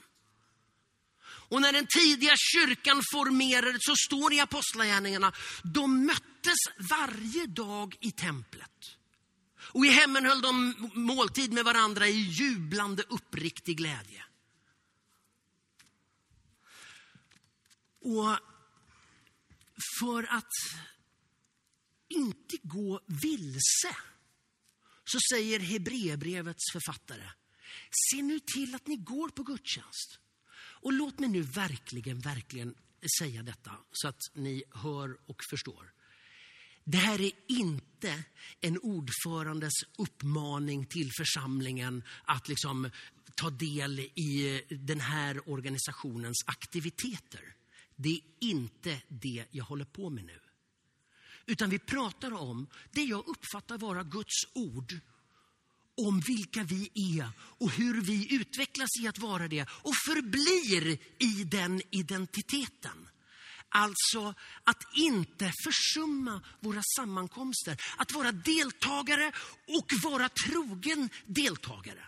Och 1.24 1.62
när 1.62 1.74
den 1.74 1.88
tidiga 1.88 2.34
kyrkan 2.38 3.02
formerades 3.14 3.80
så 3.80 3.96
står 3.96 4.30
det 4.30 4.36
i 4.36 4.40
Apostlagärningarna, 4.40 5.34
de 5.64 6.06
möttes 6.06 6.60
varje 6.90 7.46
dag 7.46 7.96
i 8.00 8.12
templet. 8.12 8.98
Och 9.74 9.86
i 9.86 9.90
hemmen 9.90 10.26
höll 10.26 10.42
de 10.42 10.76
måltid 10.94 11.54
med 11.54 11.66
varandra 11.66 12.08
i 12.08 12.20
jublande 12.20 13.04
uppriktig 13.04 13.78
glädje. 13.78 14.24
Och 18.02 18.38
för 20.00 20.24
att 20.24 20.52
inte 22.08 22.58
gå 22.64 23.02
vilse 23.06 23.96
så 25.06 25.18
säger 25.32 25.60
Hebreerbrevets 25.60 26.72
författare, 26.72 27.30
se 27.92 28.22
nu 28.22 28.40
till 28.40 28.76
att 28.76 28.88
ni 28.88 28.96
går 28.96 29.30
på 29.30 29.44
gudstjänst. 29.44 30.20
Och 30.54 30.94
låt 30.94 31.20
mig 31.20 31.30
nu 31.30 31.42
verkligen, 31.42 32.20
verkligen 32.20 32.76
säga 33.20 33.44
detta 33.44 33.72
så 33.92 34.08
att 34.08 34.22
ni 34.34 34.64
hör 34.72 35.18
och 35.26 35.44
förstår. 35.50 35.94
Det 36.84 36.98
här 36.98 37.22
är 37.22 37.32
inte 37.48 38.24
en 38.62 38.78
ordförandes 38.78 39.74
uppmaning 39.98 40.86
till 40.86 41.12
församlingen 41.18 42.04
att 42.24 42.48
liksom 42.48 42.90
ta 43.36 43.50
del 43.50 44.00
i 44.00 44.62
den 44.70 45.00
här 45.00 45.50
organisationens 45.50 46.44
aktiviteter. 46.46 47.56
Det 47.96 48.10
är 48.10 48.22
inte 48.40 49.02
det 49.08 49.46
jag 49.52 49.66
håller 49.66 49.86
på 49.86 50.10
med 50.10 50.26
nu. 50.26 50.40
Utan 51.46 51.70
vi 51.70 51.80
pratar 51.80 52.34
om 52.34 52.68
det 52.92 53.04
jag 53.04 53.28
uppfattar 53.28 53.78
vara 53.78 54.04
Guds 54.04 54.46
ord 54.54 55.00
om 55.98 56.20
vilka 56.20 56.64
vi 56.64 56.90
är 56.94 57.30
och 57.40 57.72
hur 57.72 58.02
vi 58.02 58.36
utvecklas 58.36 58.90
i 59.02 59.08
att 59.08 59.20
vara 59.20 59.48
det 59.48 59.66
och 59.72 59.94
förblir 60.06 60.98
i 61.20 61.44
den 61.44 61.82
identiteten. 61.90 63.08
Alltså 63.70 64.34
att 64.64 64.84
inte 64.96 65.54
försumma 65.64 66.42
våra 66.60 66.82
sammankomster, 66.96 67.78
att 67.98 68.12
vara 68.12 68.32
deltagare 68.32 69.32
och 69.68 69.88
vara 70.04 70.30
trogen 70.30 71.10
deltagare. 71.26 72.06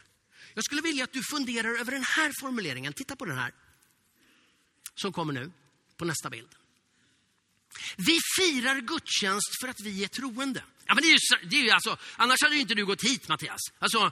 Jag 0.54 0.64
skulle 0.64 0.82
vilja 0.82 1.04
att 1.04 1.14
du 1.14 1.22
funderar 1.32 1.80
över 1.80 1.92
den 1.92 2.04
här 2.04 2.32
formuleringen. 2.42 2.94
Titta 2.94 3.16
på 3.16 3.26
den 3.26 3.38
här. 3.38 3.54
Som 4.96 5.14
kommer 5.14 5.34
nu 5.34 5.52
på 5.98 6.06
nästa 6.06 6.30
bild. 6.30 6.50
Vi 7.98 8.20
firar 8.38 8.82
gudstjänst 8.82 9.60
för 9.62 9.68
att 9.68 9.82
vi 9.82 10.04
är 10.04 10.08
troende. 10.08 10.64
Ja, 10.86 10.94
men 10.94 11.02
det 11.04 11.08
är 11.08 11.12
ju, 11.12 11.50
det 11.50 11.56
är 11.56 11.64
ju 11.64 11.70
alltså, 11.70 11.98
annars 12.16 12.42
hade 12.42 12.56
ju 12.56 12.62
inte 12.62 12.74
du 12.74 12.86
gått 12.86 13.04
hit 13.04 13.28
Mattias. 13.28 13.62
Alltså, 13.80 14.12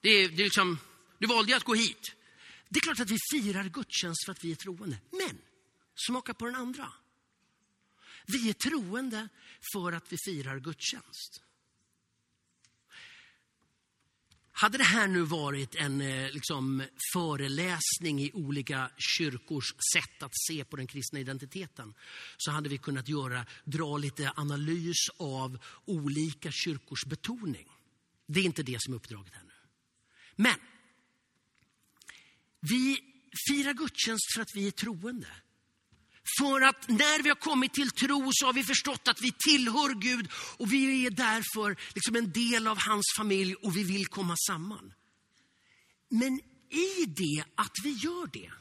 det 0.00 0.28
det 0.28 0.42
är 0.42 0.44
liksom, 0.44 0.78
du 1.18 1.26
valde 1.26 1.50
ju 1.52 1.56
att 1.56 1.64
gå 1.64 1.74
hit. 1.74 2.12
Det 2.68 2.78
är 2.78 2.80
klart 2.80 3.00
att 3.00 3.10
vi 3.10 3.18
firar 3.32 3.64
gudstjänst 3.64 4.24
för 4.24 4.32
att 4.32 4.44
vi 4.44 4.50
är 4.50 4.56
troende. 4.56 4.98
Men, 5.10 5.38
smaka 6.06 6.34
på 6.34 6.46
den 6.46 6.54
andra. 6.54 6.92
Vi 8.26 8.48
är 8.48 8.52
troende 8.52 9.28
för 9.72 9.92
att 9.92 10.12
vi 10.12 10.16
firar 10.24 10.58
gudstjänst. 10.58 11.42
Hade 14.60 14.78
det 14.78 14.84
här 14.84 15.06
nu 15.06 15.22
varit 15.22 15.74
en 15.74 16.00
eh, 16.00 16.30
liksom, 16.30 16.82
föreläsning 17.12 18.20
i 18.20 18.30
olika 18.34 18.90
kyrkors 18.98 19.74
sätt 19.94 20.22
att 20.22 20.32
se 20.48 20.64
på 20.64 20.76
den 20.76 20.86
kristna 20.86 21.20
identiteten 21.20 21.94
så 22.36 22.50
hade 22.50 22.68
vi 22.68 22.78
kunnat 22.78 23.08
göra, 23.08 23.46
dra 23.64 23.96
lite 23.96 24.32
analys 24.36 25.08
av 25.16 25.58
olika 25.84 26.50
kyrkors 26.52 27.04
betoning. 27.04 27.68
Det 28.26 28.40
är 28.40 28.44
inte 28.44 28.62
det 28.62 28.76
som 28.80 28.94
är 28.94 28.96
uppdraget 28.96 29.34
här 29.34 29.44
nu. 29.44 29.54
Men 30.36 30.56
vi 32.60 32.98
firar 33.48 33.72
gudstjänst 33.72 34.34
för 34.34 34.42
att 34.42 34.54
vi 34.54 34.66
är 34.66 34.70
troende. 34.70 35.28
För 36.38 36.60
att 36.60 36.88
när 36.88 37.22
vi 37.22 37.28
har 37.28 37.36
kommit 37.36 37.74
till 37.74 37.90
tro 37.90 38.30
så 38.32 38.46
har 38.46 38.52
vi 38.52 38.64
förstått 38.64 39.08
att 39.08 39.22
vi 39.22 39.32
tillhör 39.38 39.94
Gud 39.94 40.30
och 40.32 40.72
vi 40.72 41.06
är 41.06 41.10
därför 41.10 41.76
liksom 41.94 42.16
en 42.16 42.32
del 42.32 42.66
av 42.66 42.78
hans 42.78 43.04
familj 43.16 43.54
och 43.54 43.76
vi 43.76 43.84
vill 43.84 44.06
komma 44.06 44.36
samman. 44.36 44.92
Men 46.08 46.40
i 46.70 47.04
det 47.06 47.44
att 47.54 47.72
vi 47.82 47.90
gör 47.90 48.26
det 48.26 48.52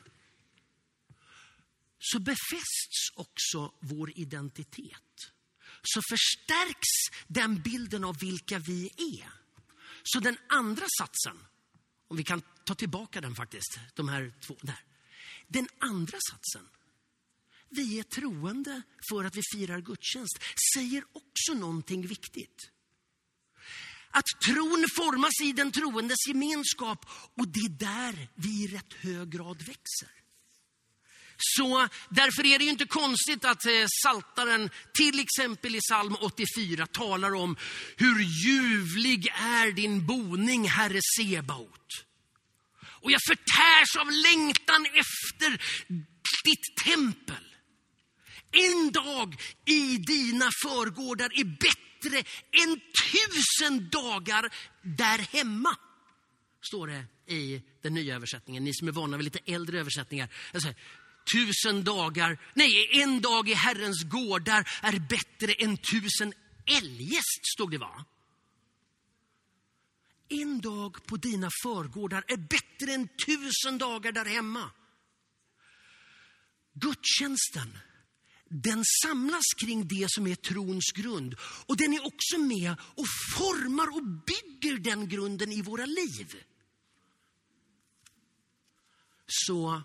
så 2.00 2.20
befästs 2.20 3.10
också 3.16 3.74
vår 3.80 4.20
identitet. 4.20 5.32
Så 5.84 6.02
förstärks 6.10 7.20
den 7.28 7.62
bilden 7.62 8.04
av 8.04 8.18
vilka 8.20 8.60
vi 8.60 8.90
är. 8.98 9.30
Så 10.04 10.20
den 10.20 10.38
andra 10.50 10.86
satsen, 11.00 11.38
om 12.08 12.18
vi 12.18 12.24
kan 12.24 12.42
ta 12.64 12.76
tillbaka 12.76 13.22
den 13.22 13.36
faktiskt, 13.36 13.80
de 13.96 14.10
här 14.10 14.34
två 14.42 14.58
där. 14.62 14.80
Den 15.48 15.68
andra 15.80 16.18
satsen 16.32 16.68
vi 17.70 18.00
är 18.00 18.04
troende 18.04 18.82
för 19.10 19.24
att 19.24 19.36
vi 19.36 19.42
firar 19.56 19.82
gudstjänst, 19.82 20.40
säger 20.74 21.04
också 21.14 21.54
någonting 21.54 22.08
viktigt. 22.08 22.70
Att 24.12 24.26
tron 24.46 24.86
formas 24.96 25.42
i 25.44 25.52
den 25.52 25.72
troendes 25.72 26.28
gemenskap 26.28 27.06
och 27.10 27.48
det 27.48 27.60
är 27.60 27.70
där 27.70 28.28
vi 28.36 28.64
i 28.64 28.68
rätt 28.68 28.94
hög 28.94 29.32
grad 29.32 29.62
växer. 29.62 30.10
Så 31.42 31.88
därför 32.10 32.46
är 32.46 32.60
det 32.60 32.64
ju 32.64 32.70
inte 32.70 32.86
konstigt 32.86 33.46
att 33.46 33.66
eh, 33.66 33.86
Saltaren 34.04 34.70
till 34.94 35.20
exempel 35.20 35.76
i 35.76 35.80
psalm 35.80 36.16
84 36.20 36.88
talar 36.88 37.36
om 37.36 37.58
hur 37.98 38.20
ljuvlig 38.46 39.28
är 39.28 39.72
din 39.72 40.06
boning, 40.06 40.70
Herre 40.70 41.00
Sebaot. 41.18 42.06
Och 43.02 43.12
jag 43.12 43.22
förtärs 43.28 43.96
av 44.00 44.12
längtan 44.12 44.86
efter 44.86 45.62
ditt 46.44 46.76
tempel. 46.86 47.49
En 48.52 48.92
dag 48.92 49.42
i 49.66 49.98
dina 49.98 50.50
förgårdar 50.64 51.40
är 51.40 51.44
bättre 51.44 52.18
än 52.64 52.82
tusen 53.12 53.90
dagar 53.90 54.54
där 54.82 55.18
hemma. 55.18 55.76
Står 56.62 56.88
det 56.88 57.34
i 57.34 57.62
den 57.82 57.94
nya 57.94 58.16
översättningen. 58.16 58.64
Ni 58.64 58.74
som 58.74 58.88
är 58.88 58.92
vana 58.92 59.18
vid 59.18 59.24
lite 59.24 59.40
äldre 59.46 59.80
översättningar. 59.80 60.30
Jag 60.52 60.62
säger, 60.62 60.78
tusen 61.34 61.84
dagar, 61.84 62.38
nej, 62.54 63.02
en 63.02 63.22
dag 63.22 63.50
i 63.50 63.54
Herrens 63.54 64.04
gårdar 64.04 64.70
är 64.82 65.00
bättre 65.00 65.54
än 65.54 65.78
tusen 65.78 66.34
eljest, 66.66 67.46
stod 67.56 67.72
det 67.72 67.78
va? 67.78 68.06
En 70.30 70.62
dag 70.62 71.06
på 71.06 71.18
dina 71.18 71.50
förgårdar 71.64 72.24
är 72.28 72.38
bättre 72.38 72.94
än 72.94 73.08
tusen 73.26 73.78
dagar 73.78 74.12
där 74.12 74.26
hemma. 74.26 74.72
Gudstjänsten, 76.74 77.78
den 78.50 78.84
samlas 79.04 79.46
kring 79.58 79.88
det 79.88 80.06
som 80.10 80.28
är 80.28 80.36
trons 80.36 80.92
grund. 80.96 81.36
Och 81.66 81.78
den 81.78 81.94
är 81.94 82.06
också 82.06 82.38
med 82.38 82.76
och 82.82 83.06
formar 83.38 83.96
och 83.96 84.04
bygger 84.04 84.78
den 84.78 85.10
grunden 85.10 85.52
i 85.52 85.62
våra 85.62 85.86
liv. 85.86 86.44
Så 89.28 89.82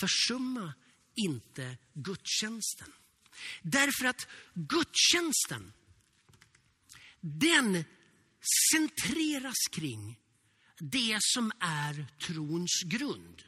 försumma 0.00 0.74
inte 1.14 1.76
gudstjänsten. 1.94 2.92
Därför 3.62 4.04
att 4.04 4.26
gudstjänsten, 4.54 5.72
den 7.20 7.84
centreras 8.72 9.68
kring 9.70 10.18
det 10.78 11.18
som 11.20 11.52
är 11.60 12.06
trons 12.26 12.82
grund. 12.84 13.42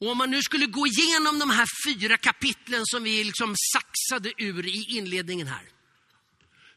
Och 0.00 0.10
om 0.10 0.18
man 0.18 0.30
nu 0.30 0.42
skulle 0.42 0.66
gå 0.66 0.86
igenom 0.86 1.38
de 1.38 1.50
här 1.50 1.66
fyra 1.86 2.16
kapitlen 2.16 2.82
som 2.84 3.02
vi 3.02 3.24
liksom 3.24 3.54
saxade 3.72 4.32
ur 4.38 4.66
i 4.66 4.84
inledningen 4.88 5.46
här. 5.46 5.68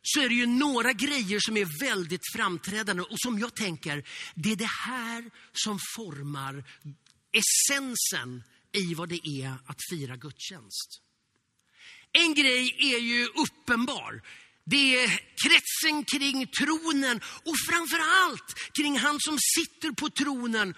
Så 0.02 0.22
är 0.22 0.30
det 0.30 0.36
ju 0.36 0.46
några 0.46 0.94
grejer 0.94 1.40
som 1.40 1.58
är 1.58 1.80
väldigt 1.80 2.22
framträdande 2.36 3.04
och 3.04 3.20
som 3.20 3.40
jag 3.40 3.56
tänker, 3.56 4.04
det 4.36 4.52
är 4.52 4.56
det 4.56 4.72
här 4.86 5.32
som 5.54 5.80
formar 5.96 6.64
essensen 7.34 8.44
i 8.72 8.94
vad 8.94 9.10
det 9.10 9.28
är 9.28 9.56
att 9.66 9.80
fira 9.90 10.16
gudstjänst. 10.16 11.02
En 12.12 12.34
grej 12.34 12.76
är 12.80 13.00
ju 13.00 13.26
uppenbar. 13.26 14.22
Det 14.66 15.04
är 15.04 15.08
kretsen 15.44 16.04
kring 16.04 16.48
tronen 16.48 17.22
och 17.46 17.56
framför 17.70 18.00
allt 18.00 18.72
kring 18.78 18.98
han 18.98 19.18
som 19.20 19.38
sitter 19.56 19.92
på 19.92 20.10
tronen. 20.10 20.76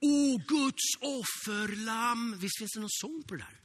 O 0.00 0.38
Guds 0.48 0.96
offerlamm. 1.00 2.38
Visst 2.38 2.58
finns 2.58 2.72
det 2.72 2.80
någon 2.80 2.90
sång 2.90 3.22
på 3.22 3.34
det 3.34 3.42
där? 3.42 3.60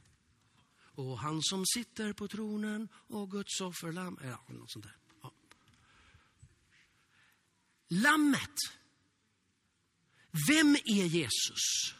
Och 0.94 1.18
han 1.18 1.42
som 1.42 1.66
sitter 1.66 2.12
på 2.12 2.28
tronen, 2.28 2.88
och 3.08 3.30
Guds 3.30 3.60
offerlamm. 3.60 4.18
Ja, 4.22 4.44
något 4.48 4.70
sånt 4.70 4.84
där. 4.84 4.96
Ja. 5.22 5.32
Lammet. 7.88 8.56
Vem 10.48 10.76
är 10.76 11.06
Jesus? 11.06 11.94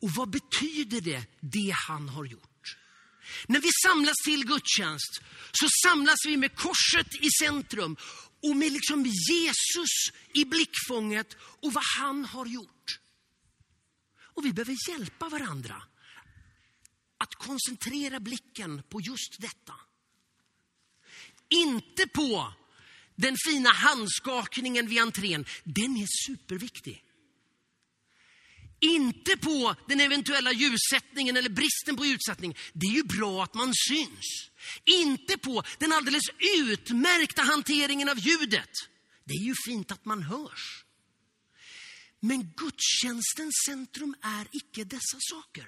Och 0.00 0.10
vad 0.10 0.30
betyder 0.30 1.00
det, 1.00 1.26
det 1.40 1.74
han 1.88 2.08
har 2.08 2.24
gjort? 2.24 2.76
När 3.46 3.60
vi 3.60 3.68
samlas 3.86 4.16
till 4.24 4.46
gudstjänst 4.46 5.20
så 5.52 5.68
samlas 5.84 6.18
vi 6.26 6.36
med 6.36 6.56
korset 6.56 7.14
i 7.14 7.28
centrum 7.42 7.96
och 8.42 8.56
med 8.56 8.72
liksom 8.72 9.06
Jesus 9.06 9.90
i 10.34 10.44
blickfånget 10.44 11.36
och 11.40 11.72
vad 11.72 11.84
han 11.98 12.24
har 12.24 12.46
gjort. 12.46 13.00
Och 14.38 14.44
vi 14.44 14.52
behöver 14.52 14.76
hjälpa 14.90 15.28
varandra 15.28 15.82
att 17.18 17.34
koncentrera 17.34 18.20
blicken 18.20 18.82
på 18.88 19.00
just 19.00 19.40
detta. 19.40 19.74
Inte 21.48 22.06
på 22.06 22.52
den 23.16 23.36
fina 23.46 23.70
handskakningen 23.70 24.86
vid 24.86 24.98
entrén. 24.98 25.46
Den 25.64 25.96
är 25.96 26.06
superviktig. 26.26 27.04
Inte 28.80 29.36
på 29.36 29.74
den 29.88 30.00
eventuella 30.00 30.52
ljussättningen 30.52 31.36
eller 31.36 31.50
bristen 31.50 31.96
på 31.96 32.06
ljussättning. 32.06 32.56
Det 32.72 32.86
är 32.86 32.94
ju 32.94 33.02
bra 33.02 33.44
att 33.44 33.54
man 33.54 33.72
syns. 33.88 34.50
Inte 34.84 35.38
på 35.38 35.62
den 35.78 35.92
alldeles 35.92 36.24
utmärkta 36.58 37.42
hanteringen 37.42 38.08
av 38.08 38.18
ljudet. 38.18 38.70
Det 39.24 39.34
är 39.34 39.44
ju 39.44 39.54
fint 39.66 39.92
att 39.92 40.04
man 40.04 40.22
hörs. 40.22 40.84
Men 42.20 42.52
gudstjänstens 42.56 43.54
centrum 43.66 44.14
är 44.22 44.48
icke 44.52 44.84
dessa 44.84 45.18
saker. 45.20 45.66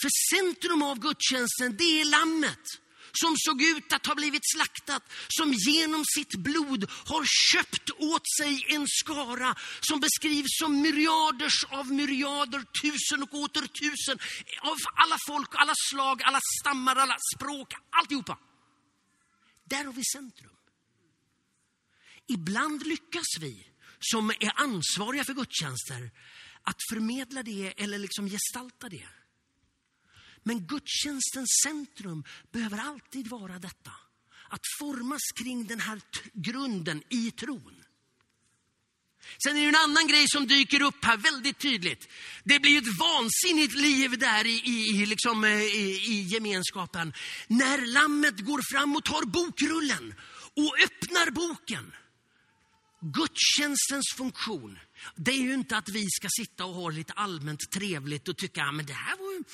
För 0.00 0.10
centrum 0.34 0.82
av 0.82 0.98
gudstjänsten, 0.98 1.76
det 1.76 2.00
är 2.00 2.04
lammet 2.04 2.80
som 3.12 3.34
såg 3.36 3.62
ut 3.62 3.92
att 3.92 4.06
ha 4.06 4.14
blivit 4.14 4.42
slaktat, 4.54 5.02
som 5.28 5.52
genom 5.52 6.04
sitt 6.16 6.34
blod 6.34 6.90
har 6.90 7.24
köpt 7.52 7.90
åt 7.90 8.22
sig 8.38 8.64
en 8.68 8.84
skara 8.88 9.54
som 9.80 10.00
beskrivs 10.00 10.58
som 10.58 10.82
myriaders 10.82 11.64
av 11.64 11.92
myriader, 11.92 12.64
tusen 12.82 13.22
och 13.22 13.34
åter 13.34 13.66
tusen, 13.66 14.18
av 14.60 14.76
alla 14.94 15.16
folk, 15.26 15.48
alla 15.52 15.74
slag, 15.90 16.22
alla 16.22 16.40
stammar, 16.60 16.96
alla 16.96 17.16
språk, 17.36 17.74
alltihopa. 17.90 18.38
Där 19.64 19.84
har 19.84 19.92
vi 19.92 20.04
centrum. 20.04 20.56
Ibland 22.26 22.86
lyckas 22.86 23.26
vi, 23.40 23.67
som 24.00 24.30
är 24.30 24.52
ansvariga 24.60 25.24
för 25.24 25.34
gudstjänster, 25.34 26.10
att 26.62 26.76
förmedla 26.90 27.42
det 27.42 27.74
eller 27.76 27.98
liksom 27.98 28.28
gestalta 28.28 28.88
det. 28.88 29.08
Men 30.42 30.66
gudstjänstens 30.66 31.60
centrum 31.64 32.24
behöver 32.52 32.78
alltid 32.78 33.28
vara 33.28 33.58
detta. 33.58 33.92
Att 34.48 34.60
formas 34.80 35.22
kring 35.34 35.66
den 35.66 35.80
här 35.80 36.00
grunden 36.32 37.02
i 37.08 37.30
tron. 37.30 37.84
Sen 39.44 39.56
är 39.56 39.62
det 39.62 39.68
en 39.68 39.74
annan 39.90 40.06
grej 40.06 40.24
som 40.28 40.46
dyker 40.46 40.82
upp 40.82 41.04
här 41.04 41.16
väldigt 41.16 41.58
tydligt. 41.58 42.08
Det 42.44 42.60
blir 42.60 42.78
ett 42.78 42.98
vansinnigt 42.98 43.74
liv 43.74 44.18
där 44.18 44.46
i, 44.46 44.62
i, 44.66 45.06
liksom, 45.06 45.44
eh, 45.44 45.62
i, 45.62 46.02
i 46.06 46.22
gemenskapen. 46.22 47.12
När 47.46 47.86
lammet 47.86 48.40
går 48.40 48.60
fram 48.72 48.96
och 48.96 49.04
tar 49.04 49.24
bokrullen 49.26 50.14
och 50.56 50.74
öppnar 50.84 51.30
boken. 51.30 51.92
Gudstjänstens 53.00 54.14
funktion, 54.16 54.78
det 55.16 55.30
är 55.30 55.42
ju 55.42 55.54
inte 55.54 55.76
att 55.76 55.88
vi 55.88 56.06
ska 56.10 56.28
sitta 56.30 56.64
och 56.64 56.74
ha 56.74 56.90
lite 56.90 57.12
allmänt 57.12 57.70
trevligt 57.70 58.28
och 58.28 58.36
tycka, 58.36 58.64
att 58.64 58.86
det 58.86 58.92
här 58.92 59.16
var 59.16 59.36
en 59.36 59.44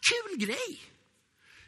kul 0.00 0.46
grej. 0.46 0.82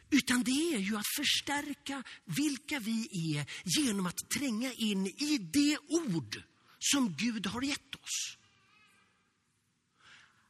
Utan 0.09 0.43
det 0.43 0.75
är 0.75 0.79
ju 0.79 0.97
att 0.97 1.15
förstärka 1.17 2.03
vilka 2.25 2.79
vi 2.79 3.09
är 3.35 3.45
genom 3.63 4.05
att 4.05 4.29
tränga 4.29 4.73
in 4.73 5.07
i 5.07 5.37
det 5.37 5.77
ord 5.87 6.43
som 6.79 7.15
Gud 7.17 7.47
har 7.47 7.61
gett 7.61 7.95
oss. 7.95 8.37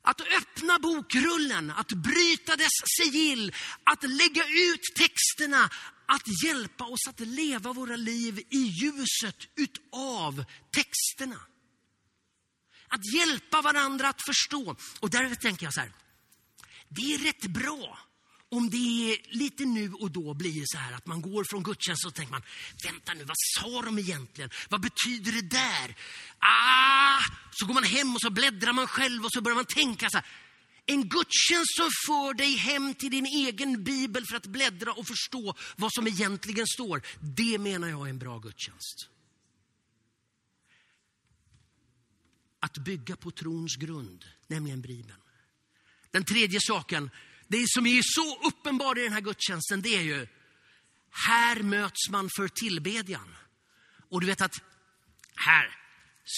Att 0.01 0.21
öppna 0.21 0.79
bokrullen, 0.79 1.71
att 1.71 1.91
bryta 1.91 2.55
dess 2.55 2.77
sigill, 2.97 3.55
att 3.83 4.03
lägga 4.03 4.43
ut 4.43 4.81
texterna, 4.95 5.69
att 6.09 6.43
hjälpa 6.43 6.83
oss 6.83 7.07
att 7.09 7.19
leva 7.19 7.73
våra 7.73 7.95
liv 7.95 8.39
i 8.49 8.57
ljuset 8.57 9.37
utav 9.55 10.45
texterna. 10.71 11.39
Att 12.87 13.13
hjälpa 13.13 13.61
varandra 13.61 14.09
att 14.09 14.21
förstå. 14.25 14.75
Och 14.99 15.09
därför 15.09 15.35
tänker 15.35 15.65
jag 15.65 15.73
så 15.73 15.79
här, 15.79 15.91
det 16.89 17.01
är 17.01 17.17
rätt 17.17 17.41
bra 17.41 17.99
om 18.51 18.69
det 18.69 18.77
är 18.77 19.37
lite 19.37 19.65
nu 19.65 19.93
och 19.93 20.11
då 20.11 20.33
blir 20.33 20.63
så 20.65 20.77
här 20.77 20.93
att 20.93 21.05
man 21.05 21.21
går 21.21 21.43
från 21.49 21.63
gudstjänst 21.63 22.05
och 22.05 22.13
tänker 22.13 22.31
man, 22.31 22.43
vänta 22.83 23.13
nu, 23.13 23.23
vad 23.23 23.37
sa 23.37 23.81
de 23.81 23.99
egentligen? 23.99 24.49
Vad 24.69 24.81
betyder 24.81 25.31
det 25.31 25.41
där? 25.41 25.95
Ah! 26.39 27.19
Så 27.51 27.65
går 27.65 27.73
man 27.73 27.83
hem 27.83 28.15
och 28.15 28.21
så 28.21 28.29
bläddrar 28.29 28.73
man 28.73 28.87
själv 28.87 29.25
och 29.25 29.31
så 29.31 29.41
börjar 29.41 29.55
man 29.55 29.65
tänka 29.65 30.09
så 30.09 30.17
här. 30.17 30.25
En 30.89 31.09
gudstjänst 31.09 31.75
som 31.75 31.89
för 32.07 32.33
dig 32.33 32.55
hem 32.55 32.95
till 32.95 33.11
din 33.11 33.25
egen 33.25 33.83
bibel 33.83 34.25
för 34.25 34.35
att 34.35 34.45
bläddra 34.45 34.93
och 34.93 35.07
förstå 35.07 35.55
vad 35.75 35.93
som 35.93 36.07
egentligen 36.07 36.67
står. 36.67 37.01
Det 37.19 37.57
menar 37.57 37.89
jag 37.89 38.05
är 38.05 38.09
en 38.09 38.19
bra 38.19 38.39
gudstjänst. 38.39 39.09
Att 42.59 42.77
bygga 42.77 43.15
på 43.15 43.31
trons 43.31 43.75
grund, 43.75 44.25
nämligen 44.47 44.81
Bibeln. 44.81 45.21
Den 46.11 46.25
tredje 46.25 46.59
saken, 46.61 47.09
det 47.47 47.65
som 47.67 47.85
är 47.85 48.01
så 48.03 48.47
uppenbart 48.47 48.97
i 48.97 49.01
den 49.01 49.13
här 49.13 49.21
gudstjänsten, 49.21 49.81
det 49.81 49.95
är 49.95 50.01
ju, 50.01 50.27
här 51.09 51.63
möts 51.63 52.09
man 52.09 52.29
för 52.37 52.47
tillbedjan. 52.47 53.35
Och 54.09 54.21
du 54.21 54.27
vet 54.27 54.41
att 54.41 54.61
här 55.35 55.79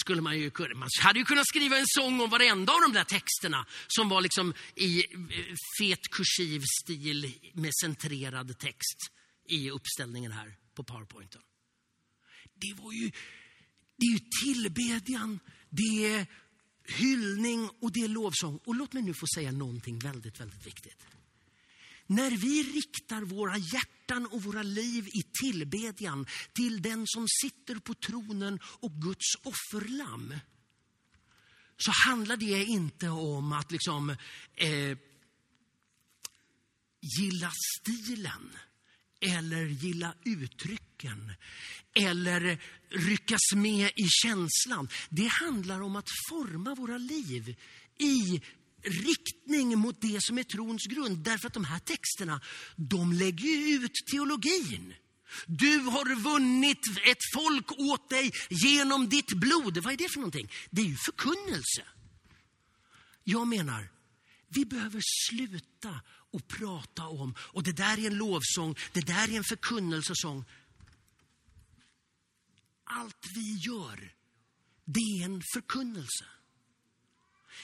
skulle 0.00 0.22
man 0.22 0.38
ju 0.38 0.50
kunna, 0.50 0.74
man 0.74 0.88
hade 1.00 1.18
ju 1.18 1.24
kunnat 1.24 1.46
skriva 1.46 1.78
en 1.78 1.86
sång 1.86 2.20
om 2.20 2.30
varenda 2.30 2.72
av 2.72 2.80
de 2.80 2.92
där 2.92 3.04
texterna 3.04 3.66
som 3.86 4.08
var 4.08 4.20
liksom 4.20 4.54
i 4.74 4.98
eh, 4.98 5.54
fet 5.78 6.10
kursiv 6.10 6.62
stil 6.82 7.34
med 7.54 7.72
centrerad 7.82 8.58
text 8.58 8.98
i 9.48 9.70
uppställningen 9.70 10.32
här 10.32 10.54
på 10.74 10.84
powerpointen. 10.84 11.42
Det 12.54 12.82
var 12.82 12.92
ju, 12.92 13.10
det 13.96 14.06
är 14.06 14.12
ju 14.12 14.20
tillbedjan, 14.44 15.40
det 15.70 16.14
är 16.14 16.26
hyllning 16.84 17.70
och 17.80 17.92
det 17.92 18.00
är 18.00 18.08
lovsång. 18.08 18.58
Och 18.64 18.74
låt 18.74 18.92
mig 18.92 19.02
nu 19.02 19.14
få 19.14 19.26
säga 19.34 19.52
någonting 19.52 19.98
väldigt, 19.98 20.40
väldigt 20.40 20.66
viktigt. 20.66 21.06
När 22.12 22.30
vi 22.30 22.62
riktar 22.62 23.22
våra 23.22 23.56
hjärtan 23.56 24.26
och 24.26 24.42
våra 24.42 24.62
liv 24.62 25.08
i 25.08 25.22
tillbedjan 25.22 26.26
till 26.52 26.82
den 26.82 27.06
som 27.06 27.26
sitter 27.42 27.74
på 27.74 27.94
tronen 27.94 28.58
och 28.64 28.92
Guds 28.92 29.34
offerlamm 29.42 30.34
så 31.76 31.90
handlar 32.06 32.36
det 32.36 32.64
inte 32.64 33.08
om 33.08 33.52
att 33.52 33.72
liksom 33.72 34.10
eh, 34.54 34.98
gilla 37.18 37.52
stilen 37.80 38.56
eller 39.20 39.64
gilla 39.64 40.14
uttrycken 40.24 41.32
eller 41.94 42.62
ryckas 42.88 43.52
med 43.54 43.90
i 43.96 44.08
känslan. 44.08 44.88
Det 45.08 45.26
handlar 45.26 45.80
om 45.80 45.96
att 45.96 46.08
forma 46.30 46.74
våra 46.74 46.98
liv 46.98 47.56
i 47.98 48.42
riktning 48.82 49.78
mot 49.78 50.00
det 50.00 50.18
som 50.22 50.38
är 50.38 50.42
trons 50.42 50.86
grund. 50.86 51.18
Därför 51.18 51.46
att 51.46 51.54
de 51.54 51.64
här 51.64 51.78
texterna, 51.78 52.40
de 52.76 53.12
lägger 53.12 53.48
ju 53.48 53.74
ut 53.74 53.92
teologin. 54.12 54.94
Du 55.46 55.78
har 55.78 56.14
vunnit 56.14 56.78
ett 57.04 57.18
folk 57.34 57.72
åt 57.72 58.10
dig 58.10 58.32
genom 58.50 59.08
ditt 59.08 59.32
blod. 59.32 59.78
Vad 59.78 59.92
är 59.92 59.96
det 59.96 60.08
för 60.08 60.20
någonting? 60.20 60.50
Det 60.70 60.82
är 60.82 60.86
ju 60.86 60.96
förkunnelse. 60.96 61.82
Jag 63.24 63.48
menar, 63.48 63.88
vi 64.48 64.64
behöver 64.64 65.00
sluta 65.28 66.00
och 66.32 66.48
prata 66.48 67.06
om, 67.06 67.34
och 67.38 67.62
det 67.62 67.72
där 67.72 67.98
är 67.98 68.06
en 68.06 68.16
lovsång, 68.16 68.76
det 68.92 69.00
där 69.00 69.30
är 69.30 69.36
en 69.36 69.44
förkunnelsesång. 69.44 70.44
Allt 72.84 73.26
vi 73.34 73.56
gör, 73.56 74.12
det 74.84 75.00
är 75.00 75.24
en 75.24 75.42
förkunnelse. 75.54 76.24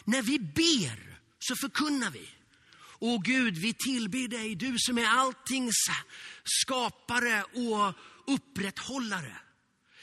När 0.05 0.23
vi 0.23 0.39
ber 0.39 1.19
så 1.39 1.57
förkunnar 1.57 2.11
vi. 2.11 2.29
Åh 2.99 3.23
Gud, 3.23 3.59
vi 3.59 3.75
tillber 3.75 4.29
dig, 4.29 4.55
du 4.55 4.75
som 4.79 4.99
är 4.99 5.07
alltings 5.07 5.75
skapare 6.45 7.43
och 7.43 7.95
upprätthållare. 8.35 9.37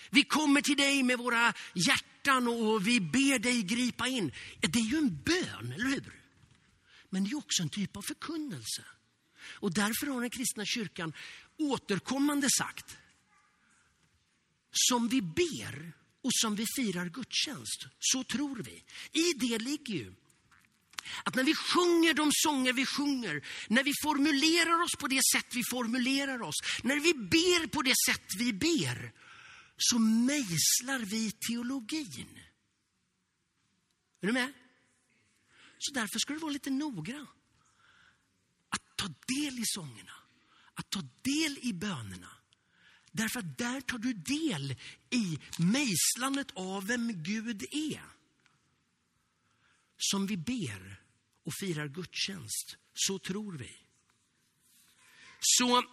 Vi 0.10 0.24
kommer 0.24 0.62
till 0.62 0.78
dig 0.78 1.04
med 1.04 1.18
våra 1.18 1.54
hjärtan 1.74 2.48
och 2.48 2.88
vi 2.88 3.00
ber 3.00 3.40
dig 3.40 3.64
gripa 3.64 4.08
in. 4.08 4.32
Det 4.60 4.80
är 4.80 4.84
ju 4.84 4.98
en 4.98 5.22
bön, 5.22 5.72
eller 5.72 5.86
hur? 5.86 6.22
Men 7.10 7.24
det 7.24 7.30
är 7.30 7.38
också 7.38 7.64
en 7.64 7.70
typ 7.70 7.98
av 7.98 8.02
förkunnelse. 8.02 8.86
Och 9.50 9.74
därför 9.74 10.08
har 10.08 10.22
den 10.22 10.30
kristna 10.30 10.66
kyrkan 10.66 11.14
återkommande 11.58 12.48
sagt, 12.58 12.98
som 14.72 15.08
vi 15.08 15.22
ber 15.22 15.94
och 16.26 16.34
som 16.34 16.56
vi 16.56 16.66
firar 16.76 17.06
gudstjänst, 17.10 17.88
så 18.00 18.24
tror 18.24 18.64
vi. 18.64 18.84
I 19.12 19.34
det 19.34 19.60
ligger 19.60 19.94
ju 19.94 20.14
att 21.24 21.36
när 21.36 21.44
vi 21.44 21.56
sjunger 21.56 22.14
de 22.14 22.32
sånger 22.34 22.74
vi 22.74 22.86
sjunger, 22.86 23.48
när 23.68 23.84
vi 23.84 23.92
formulerar 24.04 24.82
oss 24.84 24.96
på 25.00 25.08
det 25.08 25.22
sätt 25.36 25.46
vi 25.56 25.62
formulerar 25.72 26.42
oss, 26.42 26.56
när 26.84 27.00
vi 27.00 27.14
ber 27.14 27.68
på 27.68 27.82
det 27.82 27.94
sätt 28.08 28.26
vi 28.38 28.54
ber, 28.54 29.14
så 29.78 30.00
mejslar 30.00 31.00
vi 31.00 31.32
teologin. 31.32 32.40
Är 34.22 34.28
du 34.28 34.34
med? 34.34 34.54
Så 35.78 35.94
därför 35.94 36.20
ska 36.20 36.34
du 36.34 36.40
vara 36.40 36.52
lite 36.52 36.70
noggrann. 36.70 37.28
Att 38.70 38.98
ta 38.98 39.08
del 39.08 39.60
i 39.60 39.64
sångerna, 39.66 40.14
att 40.74 40.90
ta 40.90 41.02
del 41.22 41.60
i 41.62 41.74
bönerna. 41.74 42.35
Därför 43.16 43.40
att 43.40 43.58
där 43.58 43.82
tar 43.82 43.98
du 43.98 44.14
del 44.14 44.76
i 45.10 45.40
mejslandet 45.58 46.48
av 46.54 46.88
vem 46.88 47.24
Gud 47.24 47.64
är. 47.72 48.04
Som 49.98 50.28
vi 50.28 50.38
ber 50.38 51.02
och 51.46 51.54
firar 51.60 51.88
gudstjänst, 51.88 52.78
så 52.94 53.20
tror 53.20 53.58
vi. 53.58 53.72
Så 55.40 55.84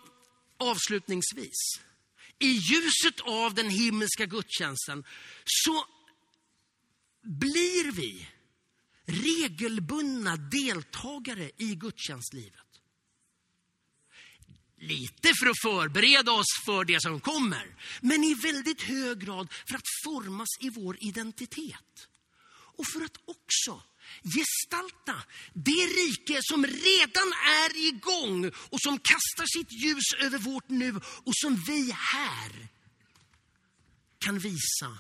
avslutningsvis, 0.57 1.81
i 2.39 2.49
ljuset 2.49 3.21
av 3.21 3.55
den 3.55 3.71
himmelska 3.71 4.27
gudstjänsten 4.27 5.05
så 5.45 5.87
blir 7.23 7.93
vi 7.93 8.29
regelbundna 9.05 10.37
deltagare 10.37 11.51
i 11.57 11.75
gudstjänstlivet. 11.75 12.72
Lite 14.83 15.35
för 15.35 15.47
att 15.47 15.61
förbereda 15.63 16.33
oss 16.33 16.47
för 16.67 16.85
det 16.85 17.03
som 17.03 17.21
kommer, 17.21 17.77
men 18.01 18.25
i 18.25 18.35
väldigt 18.35 18.83
hög 18.83 19.21
grad 19.21 19.53
för 19.69 19.75
att 19.75 19.89
formas 20.05 20.49
i 20.61 20.71
vår 20.71 20.97
identitet. 21.01 22.09
Och 22.79 22.87
för 22.87 23.05
att 23.05 23.17
också 23.25 23.83
gestalta 24.23 25.23
det 25.53 25.87
rike 25.87 26.39
som 26.43 26.67
redan 26.67 27.33
är 27.63 27.89
igång 27.89 28.51
och 28.55 28.81
som 28.81 28.99
kastar 28.99 29.59
sitt 29.59 29.73
ljus 29.73 30.27
över 30.27 30.39
vårt 30.39 30.69
nu 30.69 30.97
och 30.97 31.33
som 31.35 31.63
vi 31.67 31.91
här 31.93 32.69
kan 34.19 34.39
visa 34.39 34.99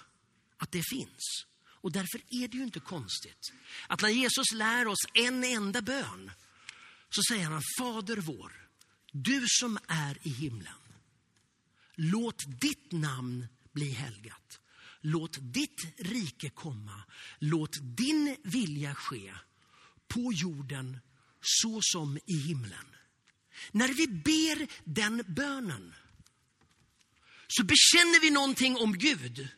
att 0.58 0.72
det 0.72 0.82
finns. 0.90 1.46
Och 1.64 1.92
därför 1.92 2.20
är 2.30 2.48
det 2.48 2.56
ju 2.56 2.62
inte 2.62 2.80
konstigt 2.80 3.52
att 3.86 4.02
när 4.02 4.08
Jesus 4.08 4.52
lär 4.52 4.86
oss 4.86 5.06
en 5.14 5.44
enda 5.44 5.82
bön 5.82 6.30
så 7.10 7.22
säger 7.28 7.44
han 7.44 7.62
Fader 7.78 8.16
vår, 8.16 8.61
du 9.12 9.44
som 9.46 9.78
är 9.88 10.18
i 10.22 10.30
himlen. 10.30 10.72
Låt 11.94 12.60
ditt 12.60 12.92
namn 12.92 13.46
bli 13.72 13.90
helgat. 13.90 14.60
Låt 15.00 15.38
ditt 15.40 15.80
rike 15.98 16.50
komma. 16.50 17.02
Låt 17.38 17.96
din 17.96 18.36
vilja 18.44 18.94
ske 18.94 19.34
på 20.08 20.32
jorden 20.32 20.98
så 21.40 21.78
som 21.82 22.18
i 22.26 22.36
himlen. 22.36 22.86
När 23.70 23.88
vi 23.88 24.06
ber 24.06 24.68
den 24.84 25.22
bönen 25.26 25.94
så 27.48 27.64
bekänner 27.64 28.20
vi 28.20 28.30
någonting 28.30 28.76
om 28.76 28.98
Gud. 28.98 29.48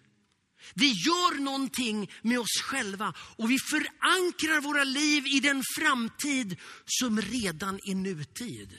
Vi 0.74 0.86
gör 0.86 1.40
någonting 1.40 2.10
med 2.22 2.38
oss 2.38 2.60
själva 2.62 3.14
och 3.18 3.50
vi 3.50 3.58
förankrar 3.58 4.60
våra 4.60 4.84
liv 4.84 5.26
i 5.26 5.40
den 5.40 5.62
framtid 5.78 6.56
som 6.86 7.20
redan 7.20 7.74
är 7.74 7.94
nutid. 7.94 8.78